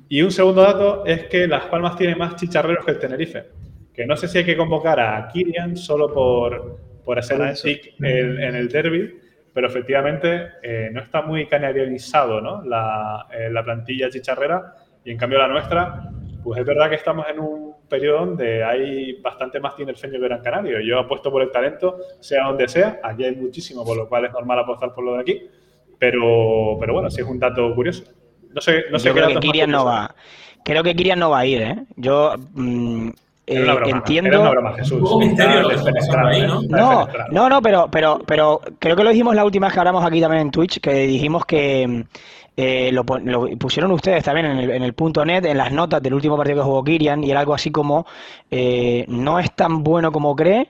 [0.08, 3.46] Y un segundo dato es que Las Palmas tiene más chicharreros que el Tenerife.
[3.92, 7.94] Que no sé si hay que convocar a Kirian solo por, por hacer un stick
[8.00, 9.18] en, el derby,
[9.52, 12.62] pero efectivamente eh, no está muy canarianizado ¿no?
[12.62, 14.72] la, eh, la plantilla chicharrera
[15.04, 19.20] y en cambio la nuestra pues es verdad que estamos en un periodo donde hay
[19.20, 20.80] bastante más tinerfeño que Gran Canario.
[20.80, 23.00] Yo apuesto por el talento, sea donde sea.
[23.02, 25.42] Aquí hay muchísimo, por lo cual es normal apostar por lo de aquí.
[25.98, 28.04] Pero, pero bueno, sí es un dato curioso.
[28.52, 30.14] No sé, no sé Yo creo que Kirian no va.
[30.64, 31.76] Creo que Kirian no va a ir, ¿eh?
[31.96, 33.10] Yo mm,
[33.46, 34.28] eh, entiendo.
[34.28, 35.00] Era una broma, Jesús.
[36.68, 37.08] ¿no?
[37.30, 40.20] No, no, pero, pero, pero creo que lo dijimos la última vez que hablamos aquí
[40.20, 42.04] también en Twitch, que dijimos que
[42.62, 46.12] eh, lo, pusieron ustedes también en el, en el, punto net, en las notas del
[46.12, 48.04] último partido que jugó Kirian, y era algo así como,
[48.50, 50.68] eh, no es tan bueno como cree,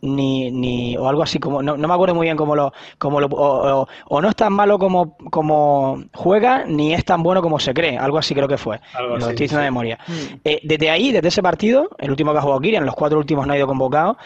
[0.00, 3.26] ni, ni o algo así como, no, me acuerdo muy bien cómo lo, como lo
[3.26, 7.98] o, no es tan malo como, como juega, ni es tan bueno como se cree,
[7.98, 9.98] algo así creo que fue, lo estoy diciendo de memoria.
[10.08, 10.12] Mm.
[10.44, 13.46] Eh, desde ahí, desde ese partido, el último que ha jugado Kirian, los cuatro últimos
[13.46, 14.16] no ha ido convocado,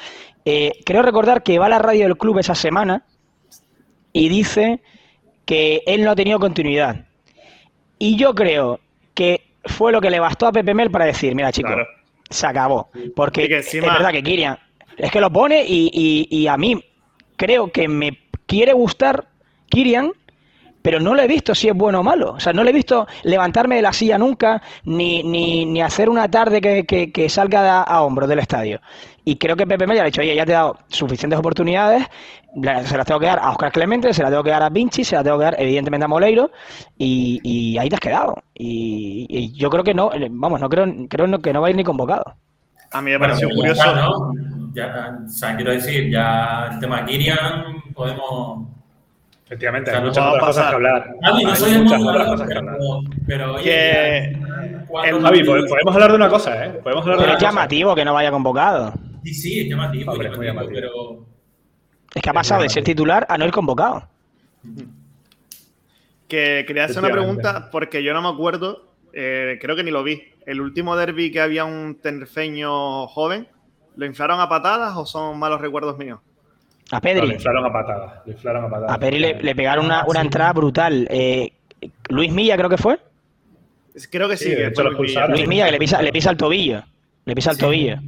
[0.44, 3.04] creo recordar que va a la radio del club esa semana
[4.12, 4.80] y dice
[5.46, 7.06] que él no ha tenido continuidad.
[7.98, 8.80] Y yo creo
[9.14, 11.72] que fue lo que le bastó a Pepe Mel para decir, mira chicos,
[12.28, 12.90] se acabó.
[13.14, 14.58] Porque es verdad que Kirian,
[14.98, 16.82] es que lo pone y, y, a mí
[17.36, 19.28] creo que me quiere gustar
[19.68, 20.12] Kirian,
[20.82, 22.32] pero no lo he visto si es bueno o malo.
[22.32, 26.08] O sea, no le he visto levantarme de la silla nunca, ni, ni, ni hacer
[26.08, 28.80] una tarde que, que, salga a, a hombros del estadio.
[29.28, 32.06] Y creo que Pepe Mel ha dicho, oye, ya te he dado suficientes oportunidades,
[32.84, 35.02] se las tengo que dar a Oscar Clemente, se las tengo que dar a Vinci,
[35.02, 36.52] se las tengo que dar evidentemente a Moleiro
[36.96, 38.40] y, ahí te has quedado.
[38.54, 41.82] Y, yo creo que no, vamos, no creo, creo que no va a ir ni
[41.82, 42.36] convocado.
[42.92, 43.96] A mí me pareció curioso.
[43.96, 44.32] ¿no?
[44.72, 48.68] Ya, o sea, quiero decir, ya el tema Kirian podemos...
[49.46, 51.14] Efectivamente, hay muchas otras cosas que hablar.
[51.22, 52.76] Javi, no soy muchas otras cosas que hablar.
[53.26, 54.38] Pero, oye,
[55.20, 56.70] Javi, podemos hablar de una cosa, ¿eh?
[56.80, 58.92] Podemos hablar pero es llamativo que no vaya convocado.
[59.26, 60.74] Sí, sí, es llamativo, Hombre, llamativo, llamativo.
[60.74, 61.26] pero
[62.14, 64.08] es que ha pasado de ser titular a no ir convocado.
[66.28, 70.04] Que quería hacer una pregunta porque yo no me acuerdo, eh, creo que ni lo
[70.04, 70.22] vi.
[70.46, 73.48] El último derby que había un tenerfeño joven,
[73.96, 76.20] ¿lo inflaron a patadas o son malos recuerdos míos?
[76.92, 77.26] A Pedri.
[77.26, 78.26] le inflaron a patadas.
[78.26, 78.92] Le inflaron a, patadas.
[78.92, 81.08] a Pedri le, pegaron una, entrada brutal.
[81.10, 81.52] Eh,
[82.10, 83.00] Luis Milla creo que fue.
[84.08, 84.50] Creo que sí.
[84.50, 84.72] que
[85.30, 86.84] Luis Milla que le pisa, le pisa el tobillo.
[87.24, 87.98] Le pisa el tobillo.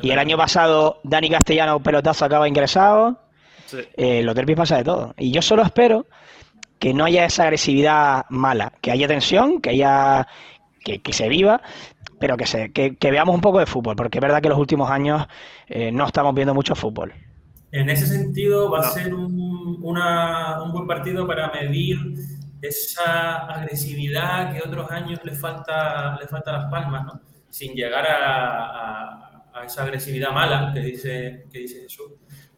[0.00, 3.18] Y el año pasado Dani Castellano pelotazo acaba ingresado.
[3.96, 5.14] Eh, los derbis pasa de todo.
[5.18, 6.06] Y yo solo espero
[6.78, 10.26] que no haya esa agresividad mala, que haya tensión, que haya
[10.82, 11.62] que, se viva,
[12.18, 14.90] pero que, se, que, veamos un poco de fútbol, porque es verdad que los últimos
[14.90, 15.26] años
[15.68, 17.12] eh, no estamos viendo mucho fútbol.
[17.70, 21.98] En ese sentido, va a ser un, un buen partido para medir
[22.60, 27.20] esa agresividad que otros años le falta, le falta a Las Palmas, ¿no?
[27.52, 29.31] sin llegar a,
[29.64, 32.12] esa agresividad mala que dice, que dice Jesús.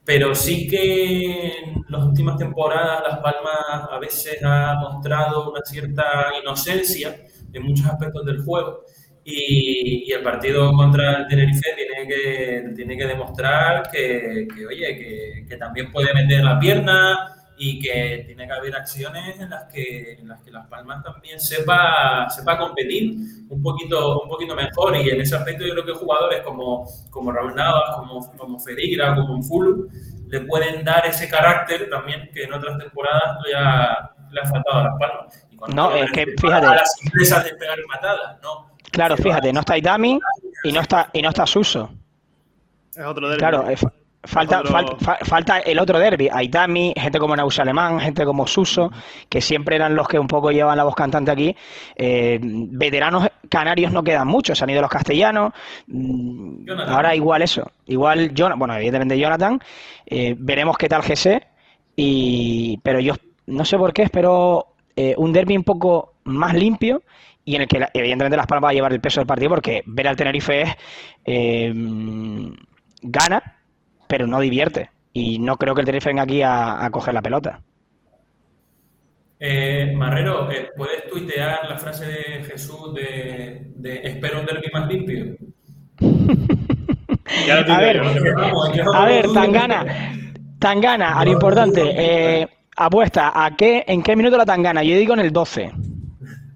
[0.04, 6.26] Pero sí que en las últimas temporadas Las Palmas a veces ha mostrado una cierta
[6.42, 7.16] inocencia
[7.52, 8.85] en muchos aspectos del juego.
[9.24, 15.57] Y, el partido contra el Tenerife tiene que, tiene que demostrar que, oye, que, que,
[15.57, 20.28] también puede meter la pierna, y que tiene que haber acciones en las que, en
[20.28, 23.16] las, que las Palmas también sepa, sepa competir
[23.48, 27.32] un poquito, un poquito mejor y en ese aspecto yo creo que jugadores como, como
[27.32, 29.88] Raúl Navas, como, como Fedigra, como Fulu,
[30.28, 34.78] le pueden dar ese carácter también que en otras temporadas le ha, le ha faltado
[34.80, 35.46] a las Palmas.
[35.74, 36.66] no, es que fíjate.
[36.66, 38.74] A las empresas de pegar matadas, no.
[38.90, 40.20] Claro, fíjate, no está Itami
[40.64, 41.90] y no está, y no está Suso.
[42.96, 43.84] Es otro de Claro, es,
[44.26, 44.62] Falta,
[45.22, 48.90] falta, el otro derby, Aitami, gente como Naus Alemán, gente como Suso,
[49.28, 51.54] que siempre eran los que un poco llevan la voz cantante aquí.
[51.94, 55.52] Eh, veteranos canarios no quedan muchos, han ido los castellanos.
[55.88, 59.60] Mm, ahora igual eso, igual Jonathan, bueno, evidentemente Jonathan,
[60.06, 61.46] eh, veremos qué tal GC,
[61.94, 63.14] y, pero yo
[63.46, 67.02] no sé por qué, espero eh, un derby un poco más limpio
[67.44, 69.82] y en el que evidentemente Las Palmas va a llevar el peso del partido porque
[69.84, 71.72] ver al Tenerife es
[73.02, 73.54] gana
[74.06, 74.90] pero no divierte.
[75.12, 77.60] Y no creo que el Tenerife venga aquí a, coger la pelota.
[79.38, 85.36] Eh, Marrero, eh, ¿puedes tuitear la frase de Jesús de, espero un derby más limpio?
[87.68, 88.00] a, ver,
[88.94, 89.84] a ver, Tangana,
[90.58, 94.82] Tangana, a lo importante, eh, apuesta, ¿a qué, ¿en qué minuto la Tangana?
[94.82, 95.72] Yo digo en el 12.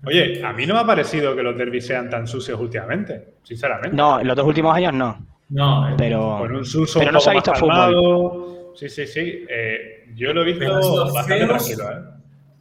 [0.07, 3.95] Oye, a mí no me ha parecido que los derbis sean tan sucios últimamente, sinceramente.
[3.97, 5.19] No, en los dos últimos años no.
[5.51, 8.73] No, eh, pero, pero no se ha visto fútbol.
[8.75, 9.47] Sí, sí, sí.
[9.49, 11.85] Eh, yo lo he visto bastante tranquilo.
[11.91, 12.03] ¿eh?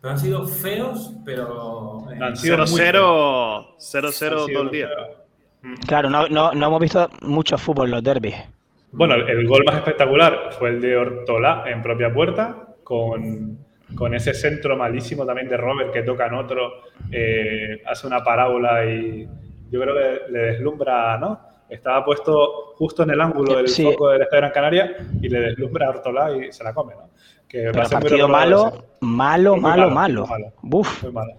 [0.02, 2.08] Pero han sido feos, pero.
[2.10, 4.90] han sido 0-0 todo el día.
[5.86, 8.36] Claro, no, no, no, hemos visto mucho fútbol en los derbis.
[8.92, 13.58] Bueno, el gol más espectacular fue el de Ortola en propia puerta, con,
[13.96, 16.84] con ese centro malísimo también de Robert que toca en otro,
[17.86, 19.28] hace una parábola y
[19.70, 21.57] yo creo que le deslumbra, ¿no?
[21.70, 25.88] Estaba puesto justo en el ángulo del foco del Estadio Gran Canaria y le deslumbra
[25.88, 27.10] a Ortola y se la come, ¿no?
[27.48, 31.04] Que Pero partido malo, malo, malo, malo, malo, Buf.
[31.04, 31.34] Muy malo.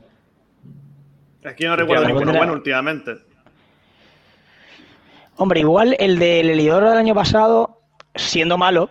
[1.42, 3.12] Es que yo no recuerdo ninguno bueno últimamente.
[5.36, 7.80] Hombre, igual el del Elidor del año pasado,
[8.14, 8.90] siendo malo,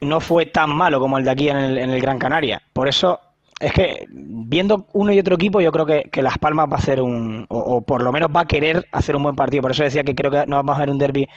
[0.00, 2.62] no fue tan malo como el de aquí en el, en el Gran Canaria.
[2.72, 3.20] Por eso
[3.60, 7.02] es que viendo uno y otro equipo, yo creo que, Las Palmas va a hacer
[7.02, 9.62] un, o, por lo menos va a querer hacer un buen partido.
[9.62, 11.28] Por eso decía que creo que no vamos a ver un derby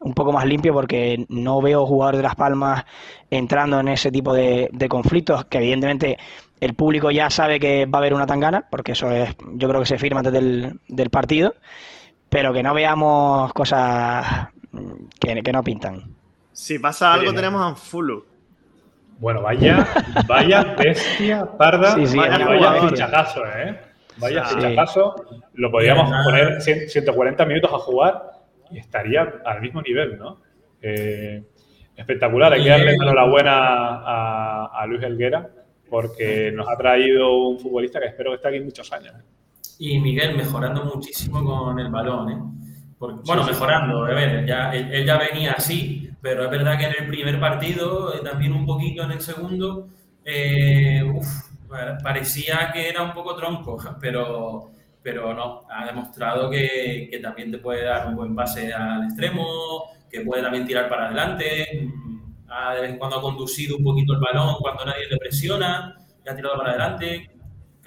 [0.00, 2.84] un poco más limpio, porque no veo jugadores de Las Palmas
[3.30, 6.18] entrando en ese tipo de, conflictos, que evidentemente
[6.60, 9.80] el público ya sabe que va a haber una tangana, porque eso es, yo creo
[9.80, 11.54] que se firma antes del, partido,
[12.28, 14.48] pero que no veamos cosas
[15.18, 16.14] que, no pintan.
[16.52, 18.29] Si pasa algo, tenemos a Fulu
[19.20, 19.86] bueno, vaya,
[20.26, 23.78] vaya bestia parda, vaya, fichajazo, ¿eh?
[24.16, 25.14] Vaya fichajazo.
[25.54, 28.30] Lo podríamos poner 140 minutos a jugar
[28.70, 30.40] y estaría al mismo nivel, ¿no?
[30.80, 31.42] Eh,
[31.94, 32.52] espectacular.
[32.54, 35.48] Hay que darle enhorabuena a, a Luis Helguera
[35.90, 39.14] porque nos ha traído un futbolista que espero que esté aquí muchos años.
[39.16, 39.24] ¿eh?
[39.80, 42.38] Y Miguel mejorando muchísimo con el balón, ¿eh?
[43.00, 47.06] Bueno, mejorando, a ver, ya, él, ya venía así, pero es verdad que en el
[47.06, 49.88] primer partido, eh, también un poquito en el segundo,
[50.22, 51.02] eh,
[52.02, 54.70] parecía que era un poco tronco, pero,
[55.02, 59.84] pero no, ha demostrado que, que, también te puede dar un buen pase al extremo,
[60.10, 63.84] que puede también tirar para adelante, mm, ha, de vez en cuando ha conducido un
[63.84, 67.30] poquito el balón cuando nadie le presiona, y ha tirado para adelante.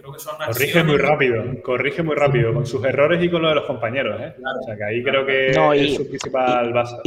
[0.04, 3.48] Creo que son corrige muy rápido, corrige muy rápido con sus errores y con lo
[3.48, 4.20] de los compañeros.
[4.20, 4.36] ¿eh?
[4.38, 6.98] O sea que ahí creo que es su principal base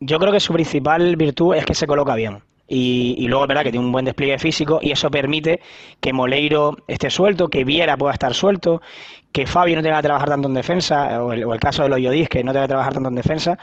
[0.00, 2.42] yo creo que su principal virtud es que se coloca bien.
[2.70, 5.60] Y, luego es verdad que tiene un buen despliegue físico y eso permite
[6.00, 8.82] que Moleiro esté suelto, que Viera pueda estar suelto,
[9.32, 12.28] que Fabio no tenga que trabajar tanto en defensa, o el, caso de los Yodis,
[12.28, 13.58] que no tenga que trabajar tanto en defensa.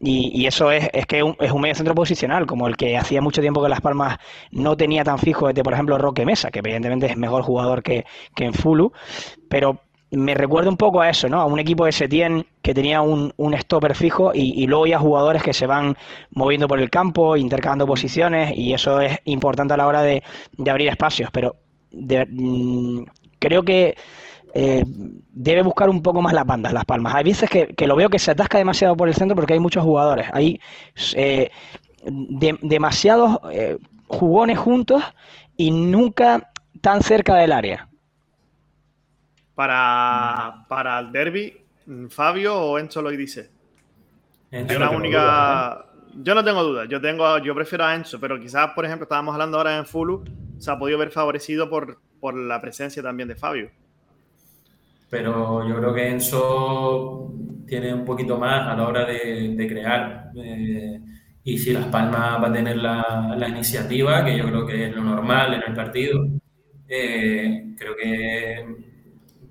[0.00, 3.40] Y, eso es, es que es un medio centro posicional, como el que hacía mucho
[3.40, 4.18] tiempo que Las Palmas
[4.50, 8.04] no tenía tan fijo desde, por ejemplo, Roque Mesa, que evidentemente es mejor jugador que,
[8.34, 8.92] que en Fulu,
[9.48, 9.80] pero
[10.16, 11.40] me recuerda un poco a eso, ¿no?
[11.40, 15.42] A un equipo de Setien que tenía un, un stopper fijo y, luego ya jugadores
[15.42, 15.96] que se van
[16.30, 20.22] moviendo por el campo, intercambiando posiciones y eso es importante a la hora de,
[20.68, 21.56] abrir espacios, pero
[21.92, 23.02] mm,
[23.38, 23.96] creo que
[24.54, 27.14] eh, debe buscar un poco más las bandas, las palmas.
[27.14, 29.82] Hay veces que, lo veo que se atasca demasiado por el centro porque hay muchos
[29.82, 30.60] jugadores, hay
[31.14, 31.50] eh,
[32.62, 35.02] demasiados eh, jugones juntos
[35.56, 37.88] y nunca tan cerca del área
[39.54, 41.56] para, para el derby,
[42.08, 43.50] ¿Fabio o Enzo lo dice?
[44.50, 44.78] Enzo.
[44.78, 45.86] la tengo única.
[46.16, 46.88] Yo no tengo dudas.
[46.88, 50.24] Yo tengo, yo prefiero a Enzo, pero quizás, por ejemplo, estábamos hablando ahora en Fulu,
[50.58, 53.70] se ha podido ver favorecido por, por la presencia también de Fabio.
[55.14, 57.32] Pero yo creo que Enzo
[57.68, 60.32] tiene un poquito más a la hora de, crear.
[60.34, 61.00] Eh,
[61.44, 64.92] y si Las Palmas va a tener la, la iniciativa, que yo creo que es
[64.92, 66.26] lo normal en el partido,
[66.88, 68.66] eh, creo que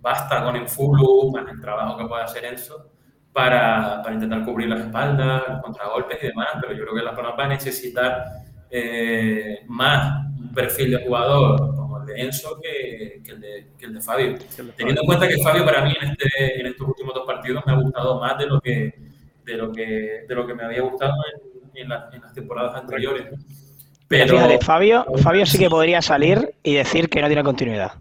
[0.02, 1.00] basta con el full
[1.32, 2.92] más el trabajo que puede hacer Enzo
[3.32, 7.16] para, para intentar cubrir las espaldas, los contragolpes y demás, pero yo creo que Las
[7.16, 8.26] Palmas va a necesitar
[8.70, 13.86] eh, más un perfil de jugador como el de Enzo que, que el, de, que
[13.86, 14.36] el de Fabio.
[14.76, 17.74] Teniendo en cuenta que Fabio para mí en, este, en estos últimos dos partidos me
[17.74, 18.94] ha gustado más de lo que,
[19.46, 21.14] de lo que, de lo que me había gustado
[21.74, 23.26] en, en, la- en las temporadas anteriores.
[24.08, 27.94] Pero Pero fíjate, Fabio, Fabio sí que podría salir y decir que no tiene continuidad.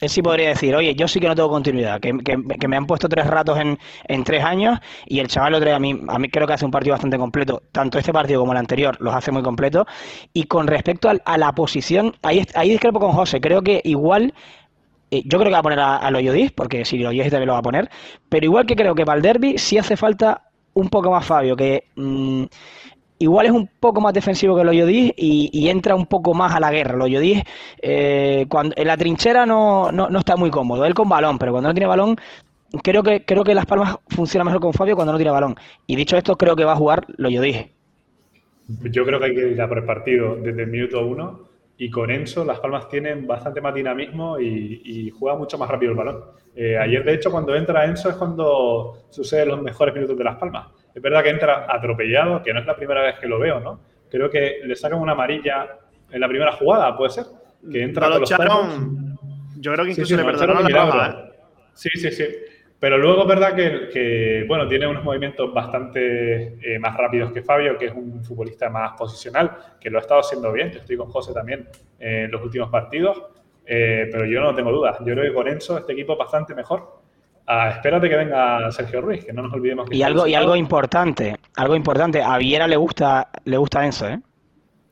[0.00, 3.08] Él sí podría decir, oye, yo sí que no tengo continuidad, que, me han puesto
[3.08, 6.46] tres ratos en, tres años y el chaval lo trae a mí, a mí creo
[6.46, 9.42] que hace un partido bastante completo, tanto este partido como el anterior los hace muy
[9.42, 9.86] completos.
[10.32, 14.34] Y con respecto a, la posición, ahí, ahí discrepo con José, creo que igual,
[15.10, 17.54] eh, yo creo que va a poner a, a Loyodis, porque si Loyodis también lo
[17.54, 17.90] va a poner,
[18.28, 20.42] pero igual que creo que para el derby sí hace falta
[20.74, 21.84] un poco más Fabio, que...
[21.96, 22.44] mm,
[23.18, 26.54] igual es un poco más defensivo que el Oyodis y, y entra un poco más
[26.54, 26.94] a la guerra.
[26.94, 27.42] El Oyodis,
[27.82, 31.52] eh, cuando, en la trinchera no, no, no está muy cómodo, él con balón, pero
[31.52, 32.16] cuando no tiene balón,
[32.82, 35.56] creo que, creo que Las Palmas funciona mejor con Fabio cuando no tiene balón.
[35.86, 37.66] Y dicho esto, creo que va a jugar el Oyodis.
[38.90, 41.48] Yo creo que hay que ir a por el partido desde el minuto uno
[41.78, 45.92] y con Enzo Las Palmas tienen bastante más dinamismo y, y juega mucho más rápido
[45.92, 46.24] el balón.
[46.54, 50.36] Eh, ayer, de hecho, cuando entra Enzo es cuando suceden los mejores minutos de Las
[50.36, 50.66] Palmas.
[50.98, 53.80] Es verdad que entra atropellado, que no es la primera vez que lo veo, ¿no?
[54.10, 55.78] Creo que le sacan una amarilla
[56.10, 57.26] en la primera jugada, puede ser.
[57.70, 58.30] Que entra No con los.
[59.60, 61.06] Yo creo que incluso sí, le no, perdonaron la.
[61.08, 61.38] ¿eh?
[61.72, 62.24] Sí, sí, sí.
[62.80, 67.42] Pero luego es verdad que, que, bueno, tiene unos movimientos bastante eh, más rápidos que
[67.42, 70.72] Fabio, que es un futbolista más posicional, que lo ha estado haciendo bien.
[70.72, 71.68] Yo estoy con José también
[72.00, 73.22] eh, en los últimos partidos,
[73.64, 74.98] eh, pero yo no tengo dudas.
[74.98, 76.98] Yo creo que con Enzo este equipo es bastante mejor.
[77.50, 80.54] Ah, espérate que venga Sergio Ruiz, que no nos olvidemos que Y algo, y algo
[80.56, 84.20] importante, algo importante, a Viera le gusta, le gusta Enzo, ¿eh?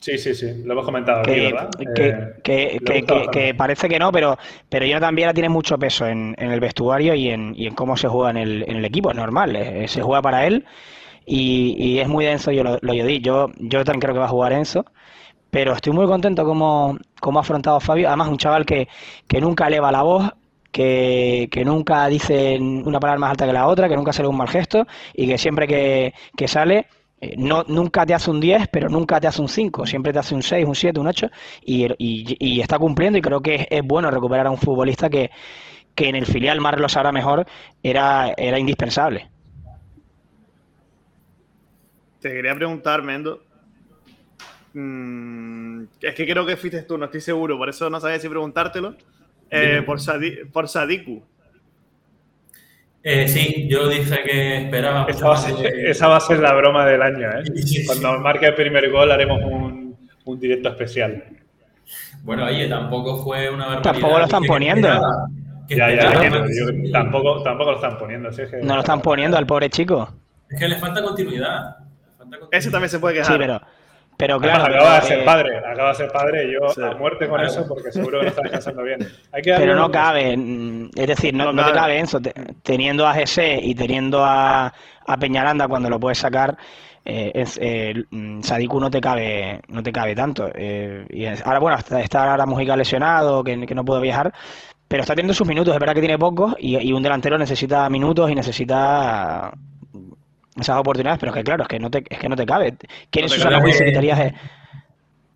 [0.01, 1.69] Sí, sí, sí, lo hemos comentado aquí, que, ¿verdad?
[1.79, 2.15] que,
[2.81, 4.37] Eh, que- parece que no, pero,
[4.69, 7.97] pero Jonathan Viera tiene mucho peso en, en el vestuario y en, y en cómo
[7.97, 9.11] se juega en el, en el equipo.
[9.11, 10.65] Es normal, eh, se juega para él
[11.27, 12.53] y, y es muy denso.
[12.53, 13.21] Yo lo, lo Yodí.
[13.21, 14.85] Yo, yo también creo que va a jugar Enzo,
[15.51, 18.09] pero estoy muy contento como, como ha afrontado Fabio.
[18.09, 18.89] Además, un chaval que,
[19.29, 20.31] que nunca eleva la voz.
[20.73, 24.49] Que, nunca dice una palabra más alta que la otra, que nunca sale un mal
[24.49, 26.87] gesto y que siempre que, que sale
[27.21, 30.19] eh, no, nunca te hace un 10, pero nunca te hace un 5, siempre te
[30.19, 31.31] hace un 6, un 7, un 8
[31.65, 35.31] y, y- está cumpliendo y creo que es, es bueno recuperar a un futbolista que,
[35.95, 37.47] que en el filial, Mar lo sabrá mejor,
[37.83, 39.31] era, era indispensable.
[42.21, 43.43] Te quería preguntar, Mendo.
[44.75, 48.29] Mm, es que creo que fuiste tú, no estoy seguro, por eso no sabía si
[48.29, 48.95] preguntártelo.
[49.57, 51.23] Eh, por, Sadi- por Sadiku.
[53.03, 55.07] Eh, sí, yo dije que esperaba.
[55.09, 57.45] Esa va, a ser, de- esa va a ser la broma del año, ¿eh?
[57.87, 61.23] Cuando marque el primer gol haremos un, un directo especial.
[62.23, 63.93] Bueno, oye, tampoco fue una barbaridad.
[63.93, 64.89] Tampoco lo están que poniendo.
[64.89, 65.27] esperaba-
[65.69, 66.51] que Ya, ya, esperaba ya, más.
[66.57, 68.33] yo- tampoco, tampoco lo están poniendo.
[68.33, 70.13] sí, es que- No lo están poniendo al pobre chico.
[70.51, 71.77] Es que le falta continuidad.
[72.19, 72.49] Falta continuidad.
[72.51, 73.33] Ese también se puede quejar.
[73.33, 73.61] Sí, pero,
[74.17, 74.75] pero Además, claro.
[74.75, 76.81] acaba de pero, ser eh, padre, acaba de ser padre yo Sí.
[76.83, 77.53] a muerte con Claro.
[77.53, 79.01] eso porque seguro que no está descansando bien.
[79.33, 80.33] Hay que darle Pero no un- cabe,
[80.97, 82.03] es decir, no, No no te cabe.
[82.23, 84.73] te- teniendo a GC y teniendo a,
[85.07, 86.57] a Peñaranda cuando lo puedes sacar,
[87.05, 90.49] eh, es- eh, mm, Sadiku no te cabe, no te cabe tanto.
[90.55, 94.33] eh, y es- ahora bueno, está, está ahora Mujica lesionado, que, que no puede viajar,
[94.89, 97.89] pero está teniendo sus minutos, es verdad que tiene pocos, y, y un delantero necesita
[97.91, 99.53] minutos y necesita
[100.59, 102.75] esas oportunidades, pero es que claro, es que no te, es que no te cabe.
[103.11, 104.35] ¿Quién No es Susana quitarías, eh,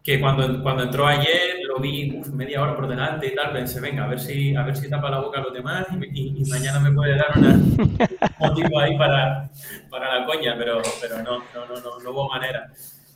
[0.02, 3.80] que cuando, cuando entró ayer lo vi uf, media hora por delante y tal, pensé,
[3.80, 6.42] venga, a ver si, a ver si tapa la boca a los demás y, y-
[6.42, 7.98] y mañana me puede dar una, un
[8.38, 9.50] motivo ahí para,
[9.90, 12.66] para la coña, pero, pero no, no, no, no, no hubo manera.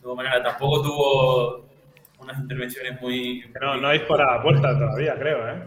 [0.03, 0.43] No hubo manera.
[0.43, 1.65] Tampoco tuvo
[2.21, 3.41] unas intervenciones muy...
[3.51, 5.63] que No, no ha disparado a puerta todavía, creo, ¿eh?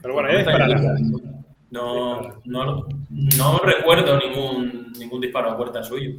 [0.00, 0.96] Pero bueno, está disparará.
[1.70, 2.86] No, no,
[3.38, 6.12] no recuerdo ningún, ningún disparo a puerta suyo.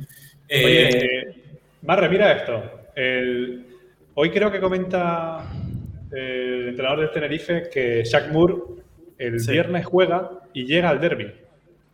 [0.47, 1.35] Eh, Oye, eh,
[1.83, 2.63] Marre, mira esto.
[2.95, 3.65] El-
[4.15, 5.43] hoy creo que comenta
[6.11, 8.55] el entrenador del Tenerife que Shaq Moore
[9.17, 9.51] el Sí.
[9.51, 11.31] viernes juega y llega al derby.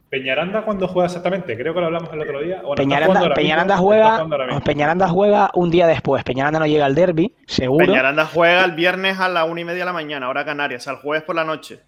[0.09, 2.61] Peñaranda cuando juega exactamente, creo que lo hablamos el otro día.
[2.75, 4.27] Peñaranda, mismo, juega.
[4.63, 6.23] Peñaranda juega un día después.
[6.23, 7.85] Peñaranda no llega al derby, seguro.
[7.87, 10.85] Peñaranda juega el viernes a la una y media de la mañana, hora Canarias, o
[10.85, 11.79] sea, el jueves por la noche.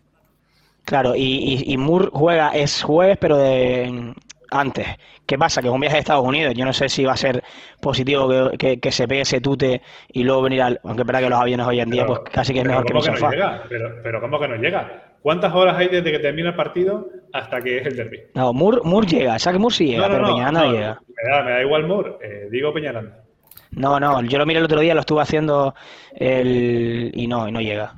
[0.86, 4.14] Claro, y, y, Moore juega, es jueves, pero de
[4.52, 4.88] antes.
[5.26, 5.62] ¿Qué pasa?
[5.62, 6.54] Que es un viaje a Estados Unidos.
[6.54, 7.44] Yo no sé si va a ser
[7.82, 10.80] positivo que, que, se pegue ese tute y luego venir al.
[10.84, 12.94] Aunque es verdad que los aviones hoy en día, pues casi que es mejor que
[12.94, 13.32] mi sofá.
[13.68, 15.16] Pero, pero ¿cómo que no llega?
[15.26, 18.20] ¿Cuántas horas hay desde que termina el partido hasta que es el derby?
[18.36, 21.02] No, Moore, Moore llega, que Moore sí llega, pero Peñaranda no, llega.
[21.08, 23.24] Me da, me da, igual Moore, eh, digo Peñaranda.
[23.72, 25.74] No, no, yo lo miré el otro día, lo estuve haciendo
[26.14, 27.12] el...
[27.14, 27.96] y no, y no llega.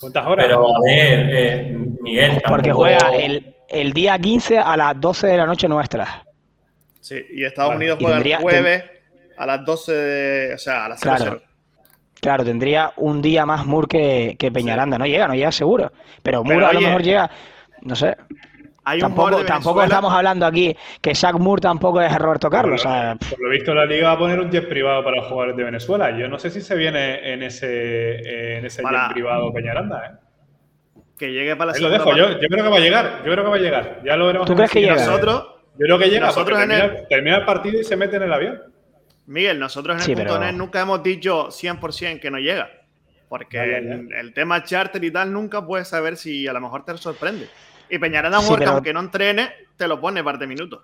[0.00, 0.46] ¿Cuántas horas?
[0.46, 2.42] Pero a ver, eh, Miguel.
[2.48, 6.24] Porque juega el, el, día 15 a las 12 de la noche nuestra.
[7.00, 8.84] Sí, y Estados Unidos juega el jueves
[9.36, 10.54] a las 12 de.
[10.54, 11.42] O sea, a las 0, claro.
[12.20, 14.98] Claro, tendría un día más Moore que, Peñaranda.
[14.98, 15.92] No llega, no llega seguro.
[16.22, 17.30] Pero Moore a lo mejor llega,
[17.82, 18.16] no sé.
[19.00, 22.82] Tampoco, tampoco estamos hablando aquí que Zach Moore tampoco es Roberto Carlos.
[22.82, 25.64] Por, lo visto, la liga va a poner un jet privado para los jugadores de
[25.64, 26.16] Venezuela.
[26.16, 30.06] Yo no sé si se viene en ese, en ese jet privado Peñaranda.
[30.06, 31.02] ¿eh?
[31.18, 32.16] Que llegue para la Ahí lo dejo.
[32.16, 33.22] Yo, yo, creo que va a llegar.
[33.24, 34.00] Yo creo que va a llegar.
[34.04, 34.46] Ya lo veremos.
[34.46, 34.94] ¿Tú crees que llega?
[34.94, 36.26] Nosotros, yo creo que llega.
[36.26, 36.58] Nosotros
[37.08, 38.60] termina el partido y se mete en el avión.
[39.26, 42.70] Miguel, nosotros en el punto net nunca hemos dicho 100% que no llega.
[43.28, 43.76] Porque
[44.18, 47.48] El, tema charter y tal nunca puedes saber si a lo mejor te sorprende.
[47.90, 50.82] Y Peñaranda sí, aunque no entrene, te lo pone parte de minutos.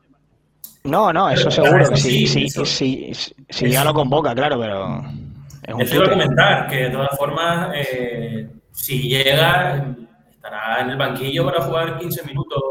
[0.85, 1.97] No, no, eso seguro.
[1.97, 3.13] sí, sí, sí,
[3.49, 5.05] sí, ya lo convoca, claro, pero.
[5.63, 9.97] Es un comentar que de todas formas, eh, si llega,
[10.31, 12.63] estará en el banquillo para jugar 15 minutos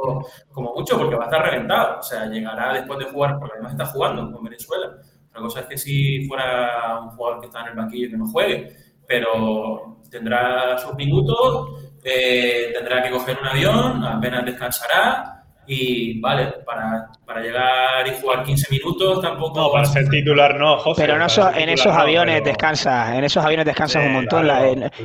[0.51, 1.99] como mucho, porque va a estar reventado.
[1.99, 4.95] O sea, llegará después de jugar, porque además está jugando con Venezuela
[5.35, 8.17] la cosa es que si fuera un jugador que está en el banquillo y que
[8.17, 8.73] no juegue,
[9.05, 17.09] pero tendrá sus minutos, eh, tendrá que coger un avión, apenas descansará y vale, para,
[17.25, 19.59] para, llegar y jugar 15 minutos tampoco.
[19.59, 21.01] No, para ser titular no, José.
[21.01, 24.47] Pero en esos aviones descansas, en esos aviones descansas un montón.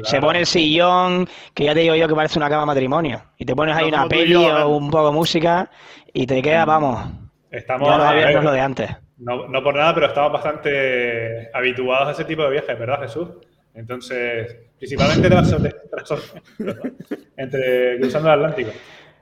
[0.05, 3.23] Se pone el sillón, que ya te digo yo que parece una cama matrimonio.
[3.39, 5.71] Y te pones ahí una peli o un poco de música
[6.13, 7.07] y te queda, vamos.
[7.51, 8.91] Estamos ya los aviones no es lo de antes.
[9.17, 13.29] No, no, por nada, pero estamos bastante habituados a ese tipo de viajes, ¿verdad, Jesús?
[13.75, 15.55] Entonces, principalmente tras,
[17.37, 18.71] entre cruzando el Atlántico.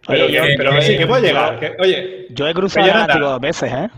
[0.07, 1.77] Pero, oye, pero sí, que puede llegar.
[1.79, 3.89] oye, yo he cruzado el Atlántico dos veces, ¿eh?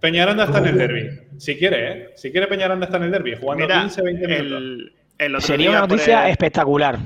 [0.00, 1.20] Peñaranda está en el derby.
[1.38, 2.10] Si quiere, ¿eh?
[2.14, 5.44] Si quiere, Peñaranda está en el derby, jugando 15, 20 minutos.
[5.44, 6.98] Sería una noticia espectacular.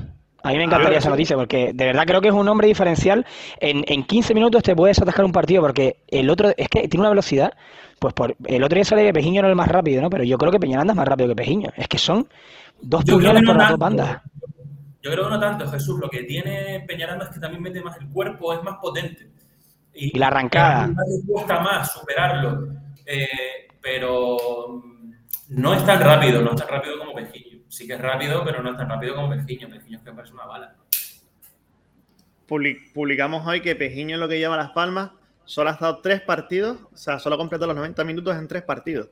[0.43, 3.25] A mí me encantaría esa noticia porque de verdad creo que es un hombre diferencial.
[3.59, 7.01] En, en 15 minutos te puedes atascar un partido porque el otro es que tiene
[7.01, 7.53] una velocidad
[8.01, 10.09] pues por, el otro día sale que Pejiño no es el más rápido, ¿no?
[10.09, 11.69] Pero yo creo que Peñaranda es más rápido que Pejiño.
[11.77, 12.27] Es que son
[12.81, 14.21] dos pulgadas por las dos bandas.
[15.03, 15.99] Yo creo que no tanto, Jesús.
[15.99, 19.29] Lo que tiene Peñaranda es que también mete más el cuerpo, es más potente.
[19.93, 20.87] Y, la arrancada.
[20.87, 22.69] Le cuesta más superarlo.
[23.05, 24.81] Eh, pero
[25.49, 27.50] no es tan rápido, no es tan rápido como Pejiño.
[27.71, 29.69] Sí que es rápido, pero no es tan rápido como Pejiño.
[29.69, 30.75] Pejiño es que parece una bala.
[32.45, 35.11] Publicamos hoy que Pejiño es lo que lleva las palmas
[35.51, 38.63] solo ha estado tres partidos, o sea, solo ha completado los 90 minutos en tres
[38.63, 39.09] partidos.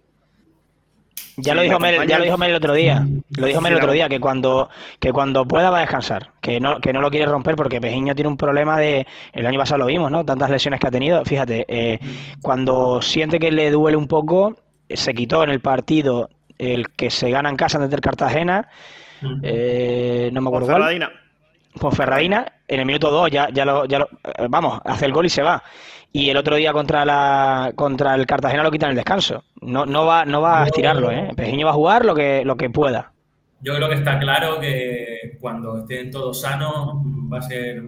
[1.35, 3.05] Ya lo dijo Mel, ya lo dijo Mel el otro día.
[3.37, 6.59] Lo dijo Mel el otro día que cuando que cuando pueda va a descansar, que
[6.59, 9.79] no que no lo quiere romper porque Pejiño tiene un problema de el año pasado
[9.79, 10.25] lo vimos, ¿no?
[10.25, 11.23] Tantas lesiones que ha tenido.
[11.23, 11.99] Fíjate, eh,
[12.41, 14.55] cuando siente que le duele un poco,
[14.89, 16.29] se quitó en el partido
[16.59, 18.69] el que se gana en casa desde el Cartagena.
[19.41, 21.11] Eh, no me acuerdo cuál.
[21.79, 25.13] Pues Ferradina, en el minuto 2 ya, ya, lo, ya lo, eh, vamos, hace el
[25.13, 25.63] gol y se va
[26.11, 29.43] y el otro día contra la contra el Cartagena lo quitan el descanso.
[29.61, 31.29] No, no va no va a estirarlo, ¿eh?
[31.35, 33.11] Pejiño va a jugar lo que lo que pueda.
[33.61, 36.95] Yo creo que está claro que cuando estén todos sanos
[37.31, 37.83] va a ser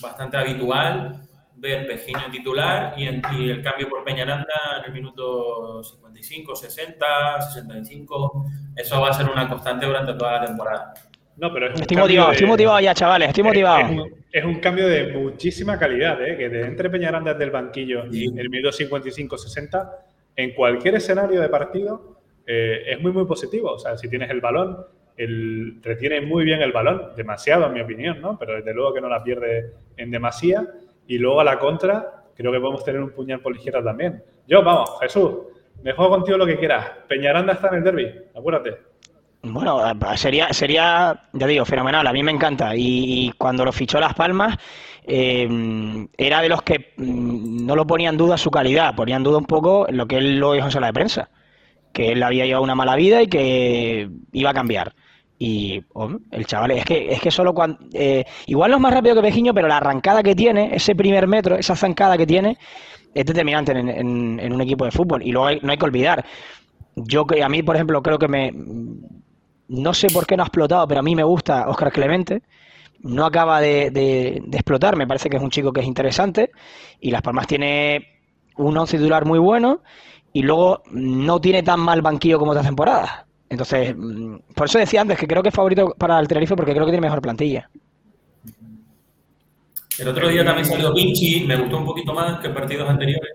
[0.00, 1.22] bastante habitual
[1.62, 8.46] ver Pejiño titular y, el cambio por Peñaranda en el minuto 55, 60, 65.
[8.76, 10.94] Eso va a ser una constante durante toda la temporada.
[11.36, 15.78] No, pero estoy motivado, estoy motivado ya, chavales, estoy motivado es un cambio de muchísima
[15.78, 16.36] calidad, ¿eh?
[16.38, 19.90] que de entre Peñaranda desde el banquillo en el minuto 55-60,
[20.36, 23.72] en cualquier escenario de partido, eh, es muy, muy positivo.
[23.72, 24.78] O sea, si tienes el balón,
[25.18, 28.38] el, retiene muy bien el balón, demasiado en mi opinión, ¿no?
[28.38, 30.66] Pero desde luego que no la pierde en demasía.
[31.06, 34.22] Y luego a la contra, creo que podemos tener un puñal por izquierda también.
[34.46, 35.32] Yo, vamos, Jesús,
[35.82, 36.90] me juego contigo lo que quieras.
[37.08, 38.92] Peñaranda está en el derby, acuérdate.
[39.44, 39.80] Bueno,
[40.14, 42.06] sería, sería, ya digo, fenomenal.
[42.06, 42.76] A mí me encanta.
[42.76, 44.56] Y, cuando lo fichó Las Palmas,
[45.04, 45.48] eh,
[46.16, 49.38] era de los que mm, no lo ponía en duda su calidad, ponía en duda
[49.38, 51.30] un poco lo que él lo dijo en sala de prensa,
[51.92, 54.94] que él había llevado una mala vida y que iba a cambiar.
[55.38, 55.82] Y
[56.30, 57.78] el chaval, es que, es que solo cuando.
[57.92, 61.26] Eh, igual no es más rápido que Pejiño, pero la arrancada que tiene, ese primer
[61.26, 62.58] metro, esa zancada que tiene,
[63.12, 65.22] es determinante en, un equipo de fútbol.
[65.22, 66.24] Y luego no hay que olvidar.
[66.94, 68.52] Yo, a mí, por ejemplo, creo que me
[69.72, 72.42] no sé por qué no ha explotado, pero a mí me gusta Oscar Clemente.
[73.00, 74.96] no acaba de, de, explotar.
[74.96, 76.50] Me parece que es un chico que es interesante
[77.00, 78.20] y Las Palmas tiene
[78.56, 79.80] un once titular muy bueno
[80.32, 83.24] y luego no tiene tan mal banquillo como otras temporadas.
[83.52, 86.72] Entonces, mm, por eso decía antes que creo que es favorito para el Tenerife porque
[86.72, 87.68] creo que tiene mejor plantilla.
[89.98, 93.30] El otro día también salió Vinci, me gustó un poquito más que partidos anteriores,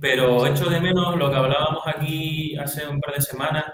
[0.00, 3.64] pero echo de menos lo que hablábamos aquí hace un par de semanas,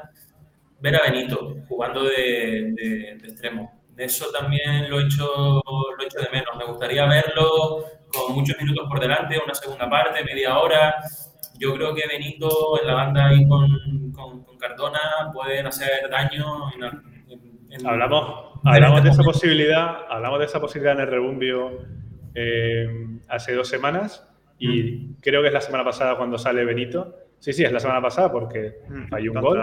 [0.79, 3.81] ver a Benito jugando de, de, extremo.
[3.97, 6.55] Eso también lo echo, lo echo de menos.
[6.59, 10.97] Me gustaría verlo con muchos minutos por delante, una segunda parte, media hora.
[11.59, 17.87] Yo creo que Benito en la banda ahí con, con, Cardona pueden hacer daño en,
[17.87, 21.79] hablamos, hablamos de esa posibilidad, hablamos de esa posibilidad en el rebumbio
[22.35, 22.89] eh,
[23.29, 24.27] hace dos semanas
[24.59, 27.15] y creo que es la semana pasada cuando sale Benito.
[27.39, 28.79] Sí, sí, es la semana pasada porque
[29.13, 29.63] hay un gol.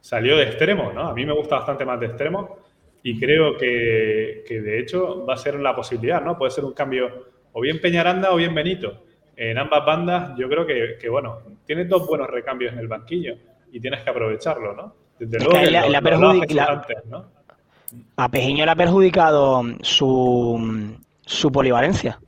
[0.00, 1.08] Salió de extremo, ¿no?
[1.08, 2.58] A mí me gusta bastante más de extremo
[3.02, 6.38] y creo que, que, de hecho va a ser la posibilidad, ¿no?
[6.38, 9.04] Puede ser un cambio o bien Peñaranda o bien Benito.
[9.42, 13.36] En ambas bandas yo creo que, que bueno, tienes dos buenos recambios en el banquillo
[13.72, 14.94] y tienes que aprovecharlo, ¿no?
[15.18, 15.56] Desde luego
[18.16, 22.20] A Pejiño le ha perjudicado su, su polivalencia.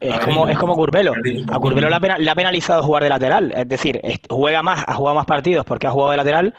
[0.00, 1.12] Es como, es como Curvelo.
[1.52, 3.52] A Curvelo le ha, penalizado jugar de lateral.
[3.54, 4.00] Es decir,
[4.30, 6.54] juega más, ha jugado más partidos porque ha jugado de lateral,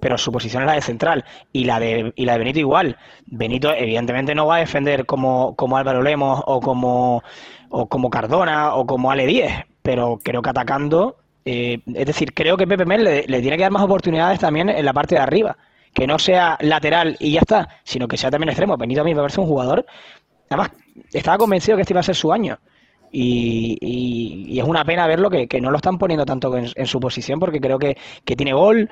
[0.00, 1.24] pero su posición es la de central.
[1.52, 2.96] Y la de, y la de Benito igual.
[3.26, 7.22] Benito, evidentemente, no va a defender como, como Álvaro Lemos o como,
[7.70, 9.52] o como Cardona o como Ale 10.
[9.82, 11.16] Pero creo que atacando.
[11.44, 14.84] Eh, es decir, creo que Pepe Mel le, tiene que dar más oportunidades también en
[14.84, 15.56] la parte de arriba
[15.94, 18.76] que no sea lateral y ya está, sino que sea también extremo.
[18.76, 19.86] Benito a mí me parece un jugador.
[20.50, 20.70] Además,
[21.12, 22.58] estaba convencido que este iba a ser su año.
[23.10, 27.60] Y, es una pena verlo que, no lo están poniendo tanto en, su posición porque
[27.60, 27.96] creo que,
[28.36, 28.90] tiene gol,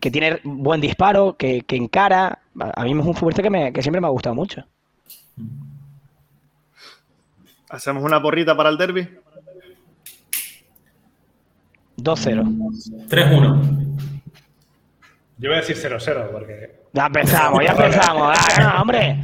[0.00, 2.40] que tiene buen disparo, que, encara.
[2.58, 4.64] A mí es un futbolista que, que siempre me ha gustado mucho.
[7.74, 9.08] ¿Hacemos una porrita para el derby?
[11.98, 12.44] 2-0.
[13.08, 13.98] 3-1.
[15.38, 16.84] Yo voy a decir 0-0 porque.
[16.92, 18.38] Ya empezamos, ya empezamos.
[18.38, 19.18] Ah, hombre.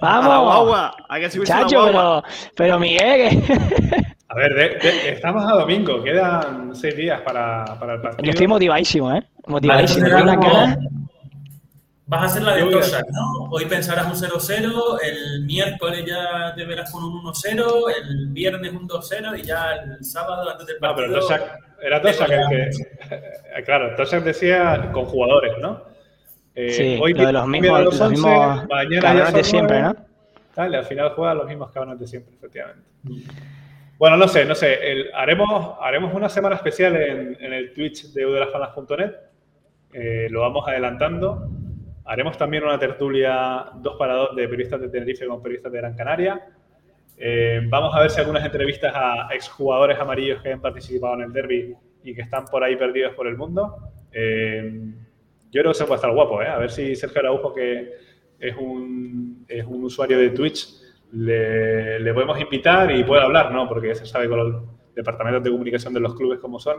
[0.00, 0.54] Vamos.
[0.54, 2.22] Agua, Hay que subirse Chacho, pero,
[2.54, 3.42] pero Miguel.
[4.28, 8.24] A ver, estamos a domingo, quedan seis días para, para el partido.
[8.24, 9.22] Yo estoy motivadísimo, ¿eh?
[9.48, 10.06] Motivadísimo.
[12.08, 13.48] Vas a hacer la de Toshak, ¿no?
[13.50, 17.64] Hoy pensarás un 0-0, el miércoles ya te verás con un 1-0,
[18.00, 21.08] el viernes un 2-0 y ya el sábado antes del partido...
[21.08, 23.62] No, pero Toshak, era Toshak el que...
[23.64, 25.82] Claro, Toshak decía con jugadores, ¿no?
[26.54, 28.66] Eh, sí, hoy lo de los mismos, los, los mismos
[29.00, 29.96] cabrones de siempre, ¿no?
[30.54, 32.84] Dale, al final juega los mismos cabrones de siempre, efectivamente.
[33.98, 34.78] Bueno, no sé, no sé.
[35.12, 39.12] haremos, haremos una semana especial en, en el Twitch de udelafanas.net.
[39.92, 41.48] Eh, lo vamos adelantando.
[42.06, 45.96] Haremos también una tertulia 2 para 2 de periodistas de Tenerife con periodistas de Gran
[45.96, 46.40] Canaria.
[47.18, 51.32] Eh, vamos a ver si algunas entrevistas a exjugadores amarillos que han participado en el
[51.32, 53.76] derby y que están por ahí perdidos por el mundo.
[54.12, 54.70] Eh,
[55.50, 56.46] yo creo que se puede estar guapo, ¿eh?
[56.46, 57.94] A ver si Sergio Araujo, que
[58.38, 60.80] es un, es un usuario de Twitch,
[61.12, 63.68] le, le, podemos invitar y puede hablar, ¿no?
[63.68, 64.62] Porque se sabe con los
[64.94, 66.76] departamentos de comunicación de los clubes cómo son.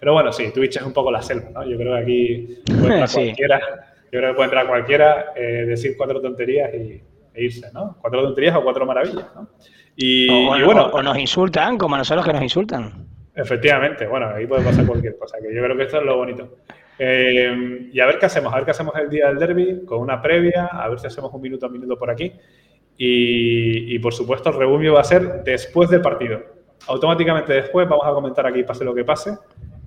[0.00, 1.64] Pero bueno, sí, Twitch es un poco la selva, ¿no?
[1.64, 6.20] Yo creo que aquí puede cualquiera yo creo que puede entrar cualquiera, eh, decir cuatro
[6.20, 7.02] tonterías y,
[7.34, 7.96] e irse, ¿no?
[8.00, 9.48] Cuatro tonterías o cuatro maravillas, ¿no?
[9.96, 13.08] Y, o, bueno, o, nos insultan, como a nosotros que nos insultan.
[13.34, 16.58] Efectivamente, bueno, ahí puede pasar cualquier cosa, que yo creo que esto es lo bonito.
[16.96, 19.98] Eh, y a ver qué hacemos, a ver qué hacemos el día del derby, con
[19.98, 22.32] una previa, a ver si hacemos un minuto a minuto por aquí.
[22.96, 26.40] Y, por supuesto, el rebumio va a ser después del partido.
[26.86, 29.36] Automáticamente después vamos a comentar aquí, pase lo que pase.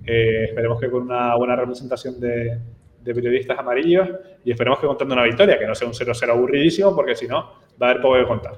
[0.04, 2.58] Eh, esperemos que con una buena representación de,
[3.00, 4.08] de periodistas amarillos
[4.44, 7.54] y esperemos que contando una victoria, que no sea un 0-0 aburridísimo, porque si no,
[7.80, 8.52] va a haber poco que contar.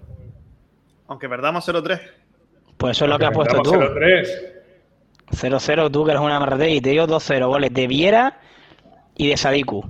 [1.09, 2.01] Aunque perdamos 0-3.
[2.76, 3.72] Pues eso es lo que has puesto tú.
[3.72, 4.28] 0-3.
[5.32, 8.38] 0-0 tú, que eres una amarrate, y te digo 2-0 goles de Viera
[9.16, 9.84] y de Sadiku.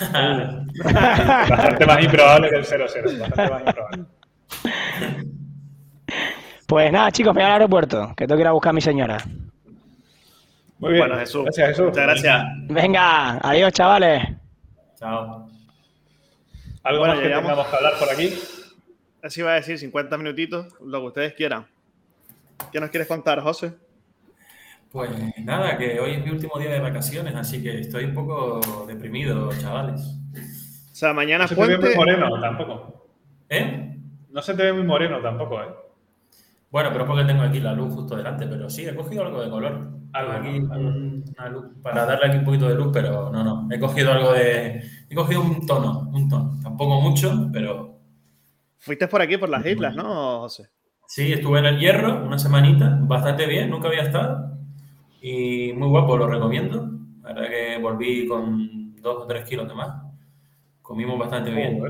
[0.00, 3.18] bastante más improbable que el 0-0.
[3.18, 4.04] Bastante más improbable.
[6.66, 8.80] Pues nada, chicos, me voy al aeropuerto, que tengo que ir a buscar a mi
[8.80, 9.18] señora.
[10.84, 11.06] Muy bien.
[11.06, 11.44] Bueno, Jesús.
[11.44, 11.86] Gracias, Jesús.
[11.86, 12.44] Muchas gracias.
[12.68, 14.22] Venga, adiós, chavales.
[14.96, 15.48] Chao.
[16.82, 18.38] ¿Algo bueno, más que tengamos que hablar por aquí?
[19.22, 21.66] Así va a decir, 50 minutitos, lo que ustedes quieran.
[22.70, 23.72] ¿Qué nos quieres contar, José?
[24.92, 28.84] Pues nada, que hoy es mi último día de vacaciones, así que estoy un poco
[28.86, 30.02] deprimido, chavales.
[30.02, 33.08] O sea, mañana no se te ve muy moreno tampoco.
[33.48, 33.96] ¿Eh?
[34.28, 35.68] No se te ve muy moreno tampoco, ¿eh?
[36.70, 39.42] Bueno, pero es porque tengo aquí la luz justo delante, pero sí, he cogido algo
[39.42, 40.03] de color.
[40.14, 43.68] Algo aquí, una luz, para darle aquí un poquito de luz, pero no, no.
[43.70, 44.82] He cogido algo de.
[45.08, 46.58] He cogido un tono, un tono.
[46.62, 47.98] Tampoco mucho, pero.
[48.78, 50.70] Fuiste por aquí, por las islas, ¿no, José?
[51.06, 54.56] Sí, estuve en el Hierro una semanita, bastante bien, nunca había estado.
[55.20, 56.90] Y muy guapo, lo recomiendo.
[57.22, 60.02] La verdad que volví con dos o tres kilos de más.
[60.82, 61.82] Comimos bastante bien.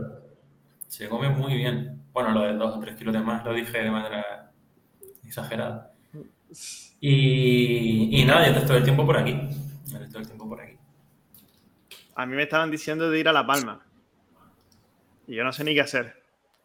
[0.89, 2.03] Se come muy bien.
[2.13, 4.53] Bueno, lo de dos o tres kilos de más lo dije de manera
[5.25, 5.93] exagerada.
[7.07, 9.39] Y, y nada, yo estoy el tiempo por aquí.
[9.85, 10.73] Estoy el tiempo por aquí.
[12.15, 13.81] A mí me estaban diciendo de ir a La Palma.
[15.27, 16.15] Y yo no sé ni qué hacer.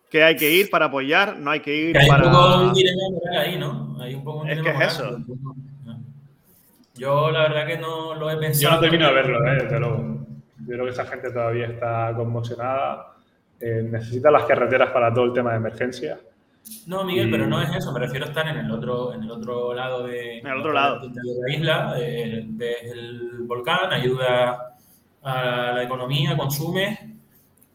[0.09, 1.37] ¿Qué hay que ir para apoyar?
[1.37, 2.25] No hay que ir hay para.
[2.27, 3.97] un poco un dilema moral ahí, ¿no?
[4.01, 5.25] Hay un poco un Es que es moral.
[6.95, 8.75] Yo la verdad que no lo he Yo pensado.
[8.75, 9.63] no termino de verlo, ¿eh?
[9.63, 10.25] desde luego.
[10.59, 13.13] Yo creo que esa gente todavía está conmocionada.
[13.59, 16.17] eh, necesita las carreteras para todo el tema de emergencia.
[16.88, 17.91] No, Miguel, pero no es eso.
[17.91, 20.74] Me refiero a estar en el otro, en el otro lado de, En el otro
[20.74, 20.99] lado.
[21.07, 21.93] de la isla.
[21.97, 24.76] eh, ves el volcán, ayuda
[25.22, 27.17] a la economía, consume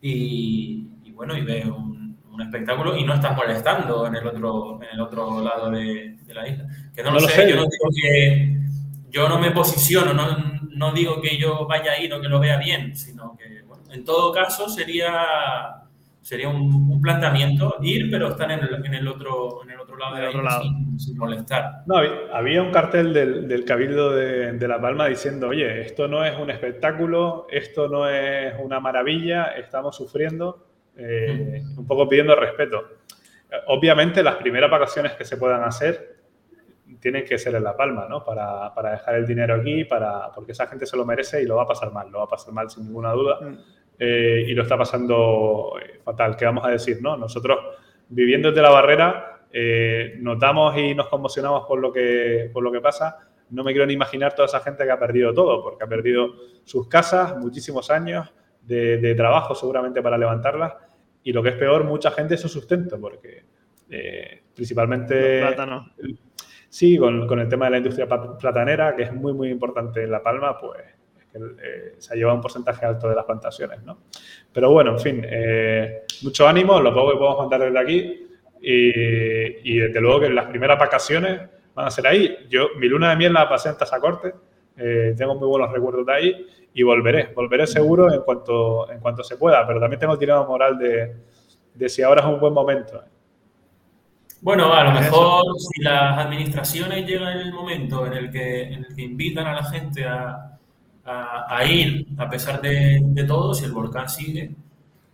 [0.00, 4.80] y, y bueno, y ves un, un espectáculo y no estás molestando en el otro,
[4.82, 6.66] en el otro lado de, de la isla.
[6.94, 7.50] Que no, No lo lo sé, sé.
[7.50, 8.60] yo no digo que
[9.10, 10.26] yo no me posiciono, no,
[10.70, 14.04] no digo que yo vaya ahí o que lo vea bien, sino que bueno, en
[14.04, 15.12] todo caso sería
[16.24, 19.96] sería un, un planteamiento ir, pero estar en el, en el otro en el otro
[19.96, 20.62] lado de la otro lado.
[20.62, 21.82] sin, sin molestar.
[21.86, 21.96] No,
[22.32, 26.36] había, un cartel del, del Cabildo de, de La Palma diciendo, oye, esto no es
[26.38, 30.66] un espectáculo, esto no es una maravilla, estamos sufriendo,
[30.96, 32.82] eh, un poco pidiendo respeto.
[33.66, 36.14] Obviamente las primeras vacaciones que se puedan hacer
[37.00, 38.24] tienen que ser en La Palma, ¿no?
[38.24, 41.56] Para, para dejar el dinero aquí, para, porque esa gente se lo merece y lo
[41.56, 43.40] va a pasar mal, lo va a pasar mal sin ninguna duda.
[43.42, 43.83] Mm.
[43.98, 46.36] Eh, y lo está pasando eh, fatal.
[46.36, 47.00] ¿Qué vamos a decir?
[47.00, 47.16] No?
[47.16, 47.58] Nosotros,
[48.08, 52.80] viviendo desde la barrera, eh, notamos y nos conmocionamos por lo, que, por lo que
[52.80, 53.18] pasa.
[53.50, 56.34] No me quiero ni imaginar toda esa gente que ha perdido todo, porque ha perdido
[56.64, 58.32] sus casas, muchísimos años
[58.62, 60.74] de, de trabajo seguramente para levantarlas,
[61.22, 63.44] y lo que es peor, mucha gente su sustento, porque
[63.90, 65.40] eh, principalmente...
[65.40, 65.90] Los plátanos.
[66.68, 70.10] Sí, con, con el tema de la industria platanera, que es muy, muy importante en
[70.10, 70.94] La Palma, pues es
[71.34, 73.98] que, eh, se ha llevado un porcentaje alto de las plantaciones, ¿no?
[74.52, 78.26] Pero bueno, en fin, eh, mucho ánimo, lo poco que podemos mandar desde aquí
[78.60, 81.40] y, y desde luego que las primeras vacaciones
[81.74, 82.46] van a ser ahí.
[82.48, 84.32] Yo, mi luna de miel la pasé en Tasacorte,
[84.76, 89.22] eh, tengo muy buenos recuerdos de ahí y volveré, volveré seguro en cuanto, en cuanto
[89.22, 91.16] se pueda, pero también tengo el dilema moral de,
[91.74, 93.02] de si ahora es un buen momento.
[94.40, 98.94] Bueno, a lo mejor si las administraciones llegan el momento en el que, en el
[98.94, 100.53] que invitan a la gente a,
[101.04, 104.50] a- a ir, a pesar de, de todo, si el volcán sigue,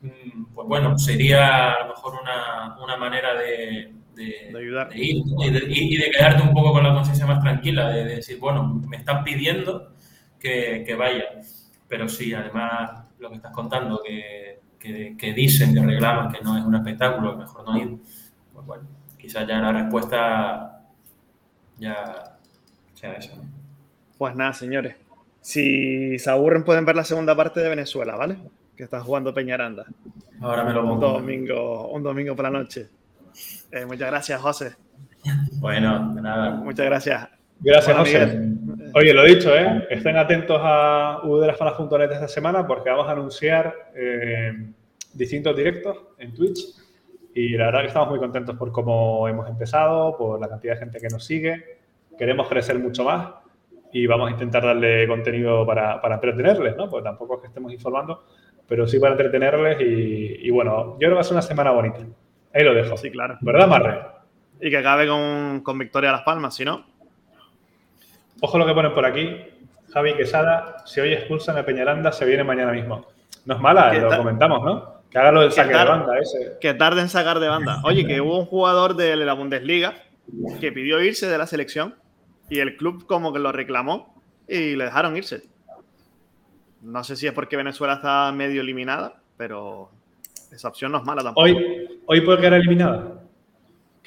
[0.02, 4.88] mm, pues bueno, sería a lo mejor una, una manera de, de- De ayudar.
[4.90, 7.88] de ir y de, y- y de quedarte un poco con la conciencia más tranquila,
[7.90, 9.92] de, de decir, bueno, me están pidiendo
[10.38, 11.24] que, que vaya.
[11.88, 16.56] Pero sí, además, lo que estás contando, que, que- que dicen, que reclaman que no
[16.56, 17.96] es un espectáculo, mejor no ir,
[18.54, 18.84] pues bueno,
[19.18, 20.82] quizás ya la respuesta
[21.78, 22.36] ya
[22.94, 23.36] sea esa.
[23.36, 23.42] ¿no?
[24.18, 24.94] Pues nada, señores.
[25.40, 28.36] Si se aburren, pueden ver la segunda parte de Venezuela, ¿vale?
[28.76, 29.86] Que está jugando Peñaranda.
[30.40, 31.12] Ahora me lo Un pongo.
[31.12, 32.88] domingo, un domingo por la noche.
[33.72, 34.76] Eh, muchas gracias, José.
[35.60, 36.50] Bueno, de nada.
[36.52, 37.28] Muchas gracias.
[37.60, 38.26] Gracias, José.
[38.26, 38.92] Miguel.
[38.94, 39.86] Oye, lo dicho, ¿eh?
[39.90, 44.52] estén atentos a vdelasfanas.net esta semana porque vamos a anunciar eh,
[45.12, 46.58] distintos directos en Twitch
[47.34, 50.80] y la verdad que estamos muy contentos por cómo hemos empezado, por la cantidad de
[50.80, 51.78] gente que nos sigue.
[52.18, 53.28] Queremos crecer mucho más
[53.92, 56.88] y vamos a intentar darle contenido para, para entretenerles, ¿no?
[56.88, 58.24] Pues tampoco es que estemos informando,
[58.66, 61.70] pero sí para entretenerles y, y bueno, yo creo que va a ser una semana
[61.70, 62.00] bonita.
[62.52, 62.96] Ahí lo dejo.
[62.96, 63.38] Sí, claro.
[63.40, 64.00] ¿Verdad, Marre?
[64.60, 66.84] Y que acabe con, con victoria a Las Palmas, si no.
[68.40, 69.36] Ojo lo que ponen por aquí.
[69.92, 73.06] Javi Quesada, si hoy expulsan a Peñaranda, se viene mañana mismo.
[73.44, 75.00] No es mala, ¿Qué lo comentamos, ¿no?
[75.10, 76.56] Que haga lo del ¿Qué saque de banda ese.
[76.60, 77.80] Que tarde en sacar de banda.
[77.84, 79.94] Oye, que hubo un jugador de la Bundesliga
[80.60, 81.96] que pidió irse de la selección
[82.50, 85.44] y el club como que lo reclamó y le dejaron irse.
[86.82, 89.90] No sé si es porque Venezuela está medio eliminada, pero
[90.52, 91.46] esa opción no es mala tampoco.
[91.46, 93.22] Hoy, hoy puede quedar eliminada.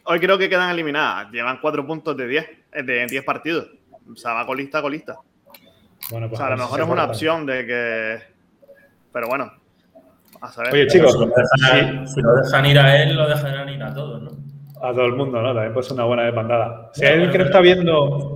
[0.06, 1.32] Hoy creo que quedan eliminadas.
[1.32, 3.70] Llevan cuatro puntos de 10, eh, de 10 partidos.
[4.12, 5.16] O sea, va colista a colista.
[6.12, 8.22] Bueno, O pues sea, a lo mejor es una opción de que.
[9.14, 9.54] Pero bueno,
[10.42, 10.74] a saber.
[10.74, 13.94] Oye, chicos, si lo, dejan, si lo dejan ir a él, lo dejarán ir a
[13.94, 14.44] todos, ¿no?
[14.84, 15.54] a todo el mundo, ¿no?
[15.54, 16.92] También puede ser una buena desbandada.
[16.94, 18.33] Si hay alguien que no está viendo,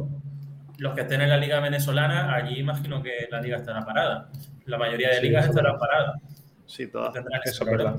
[0.78, 4.30] Los que estén en la liga venezolana, allí imagino que la liga estará parada.
[4.66, 6.22] La mayoría de Sí, ligas estarán es paradas.
[6.66, 7.16] Sí, todas.
[7.46, 7.96] Eso es verdad.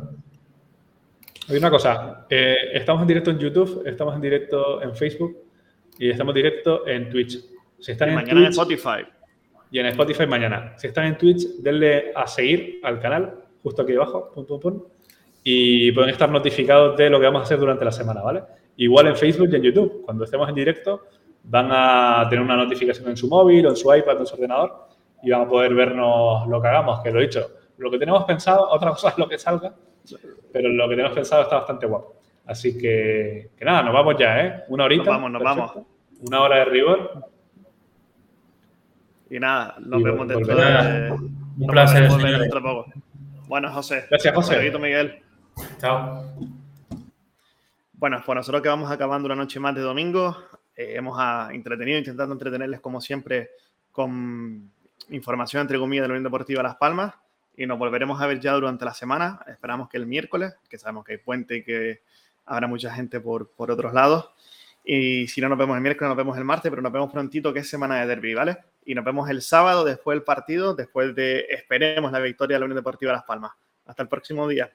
[1.49, 5.39] Oye, una cosa, eh, estamos en directo en YouTube, estamos en directo en Facebook
[5.99, 7.39] y estamos en directo en Twitch.
[7.81, 9.07] Si están Y en mañana en Spotify.
[9.71, 10.75] y en Spotify mañana.
[10.77, 14.83] Si están en Twitch, denle a seguir al canal, justo aquí abajo, pum, pum, pum,
[15.43, 18.43] y pueden estar notificados de lo que vamos a hacer durante la semana, ¿vale?
[18.77, 20.03] Igual en Facebook y en YouTube.
[20.05, 21.07] Cuando estemos en directo,
[21.45, 24.35] van a tener una notificación en su móvil o en su iPad o en su
[24.35, 24.89] ordenador
[25.23, 27.51] y van a poder vernos lo que hagamos, que lo he dicho.
[27.79, 29.75] Lo que tenemos pensado, otra cosa es lo que salga,
[30.53, 32.17] pero lo que tenemos pensado está bastante guapo.
[32.47, 34.65] Así que, que nada, nos vamos ya, ¿eh?
[34.69, 35.05] Una horita.
[35.05, 35.73] Nos vamos, nos vamos.
[36.21, 37.27] Una hora de rigor.
[39.29, 41.11] Y nada, nos Y vemos dentro de.
[41.13, 42.87] Un nos placer, dentro de poco.
[43.49, 44.07] Bueno, José.
[44.09, 44.79] Gracias, José.
[44.79, 45.23] Miguel.
[45.79, 46.25] Chao.
[47.93, 50.37] Bueno, pues nosotros que vamos acabando una noche más de domingo,
[50.79, 53.51] eh, hemos ah, entretenido, intentando entretenerles como siempre
[53.91, 54.71] con
[55.11, 57.15] información entre comillas de la Unión Deportiva Las Palmas
[57.57, 59.41] y nos volveremos a ver ya durante la semana.
[59.49, 62.03] Esperamos que el miércoles, que sabemos que hay puente y que
[62.47, 64.31] habrá mucha gente por, por otros lados.
[64.85, 67.53] Y si no nos vemos el miércoles, nos vemos el martes, pero nos vemos prontito
[67.53, 68.59] que es semana de derby, ¿vale?
[68.85, 72.67] Y nos vemos el sábado después del partido, después de, esperemos, la victoria de la
[72.67, 73.51] Unión Deportiva Las Palmas.
[73.85, 74.73] Hasta el próximo día.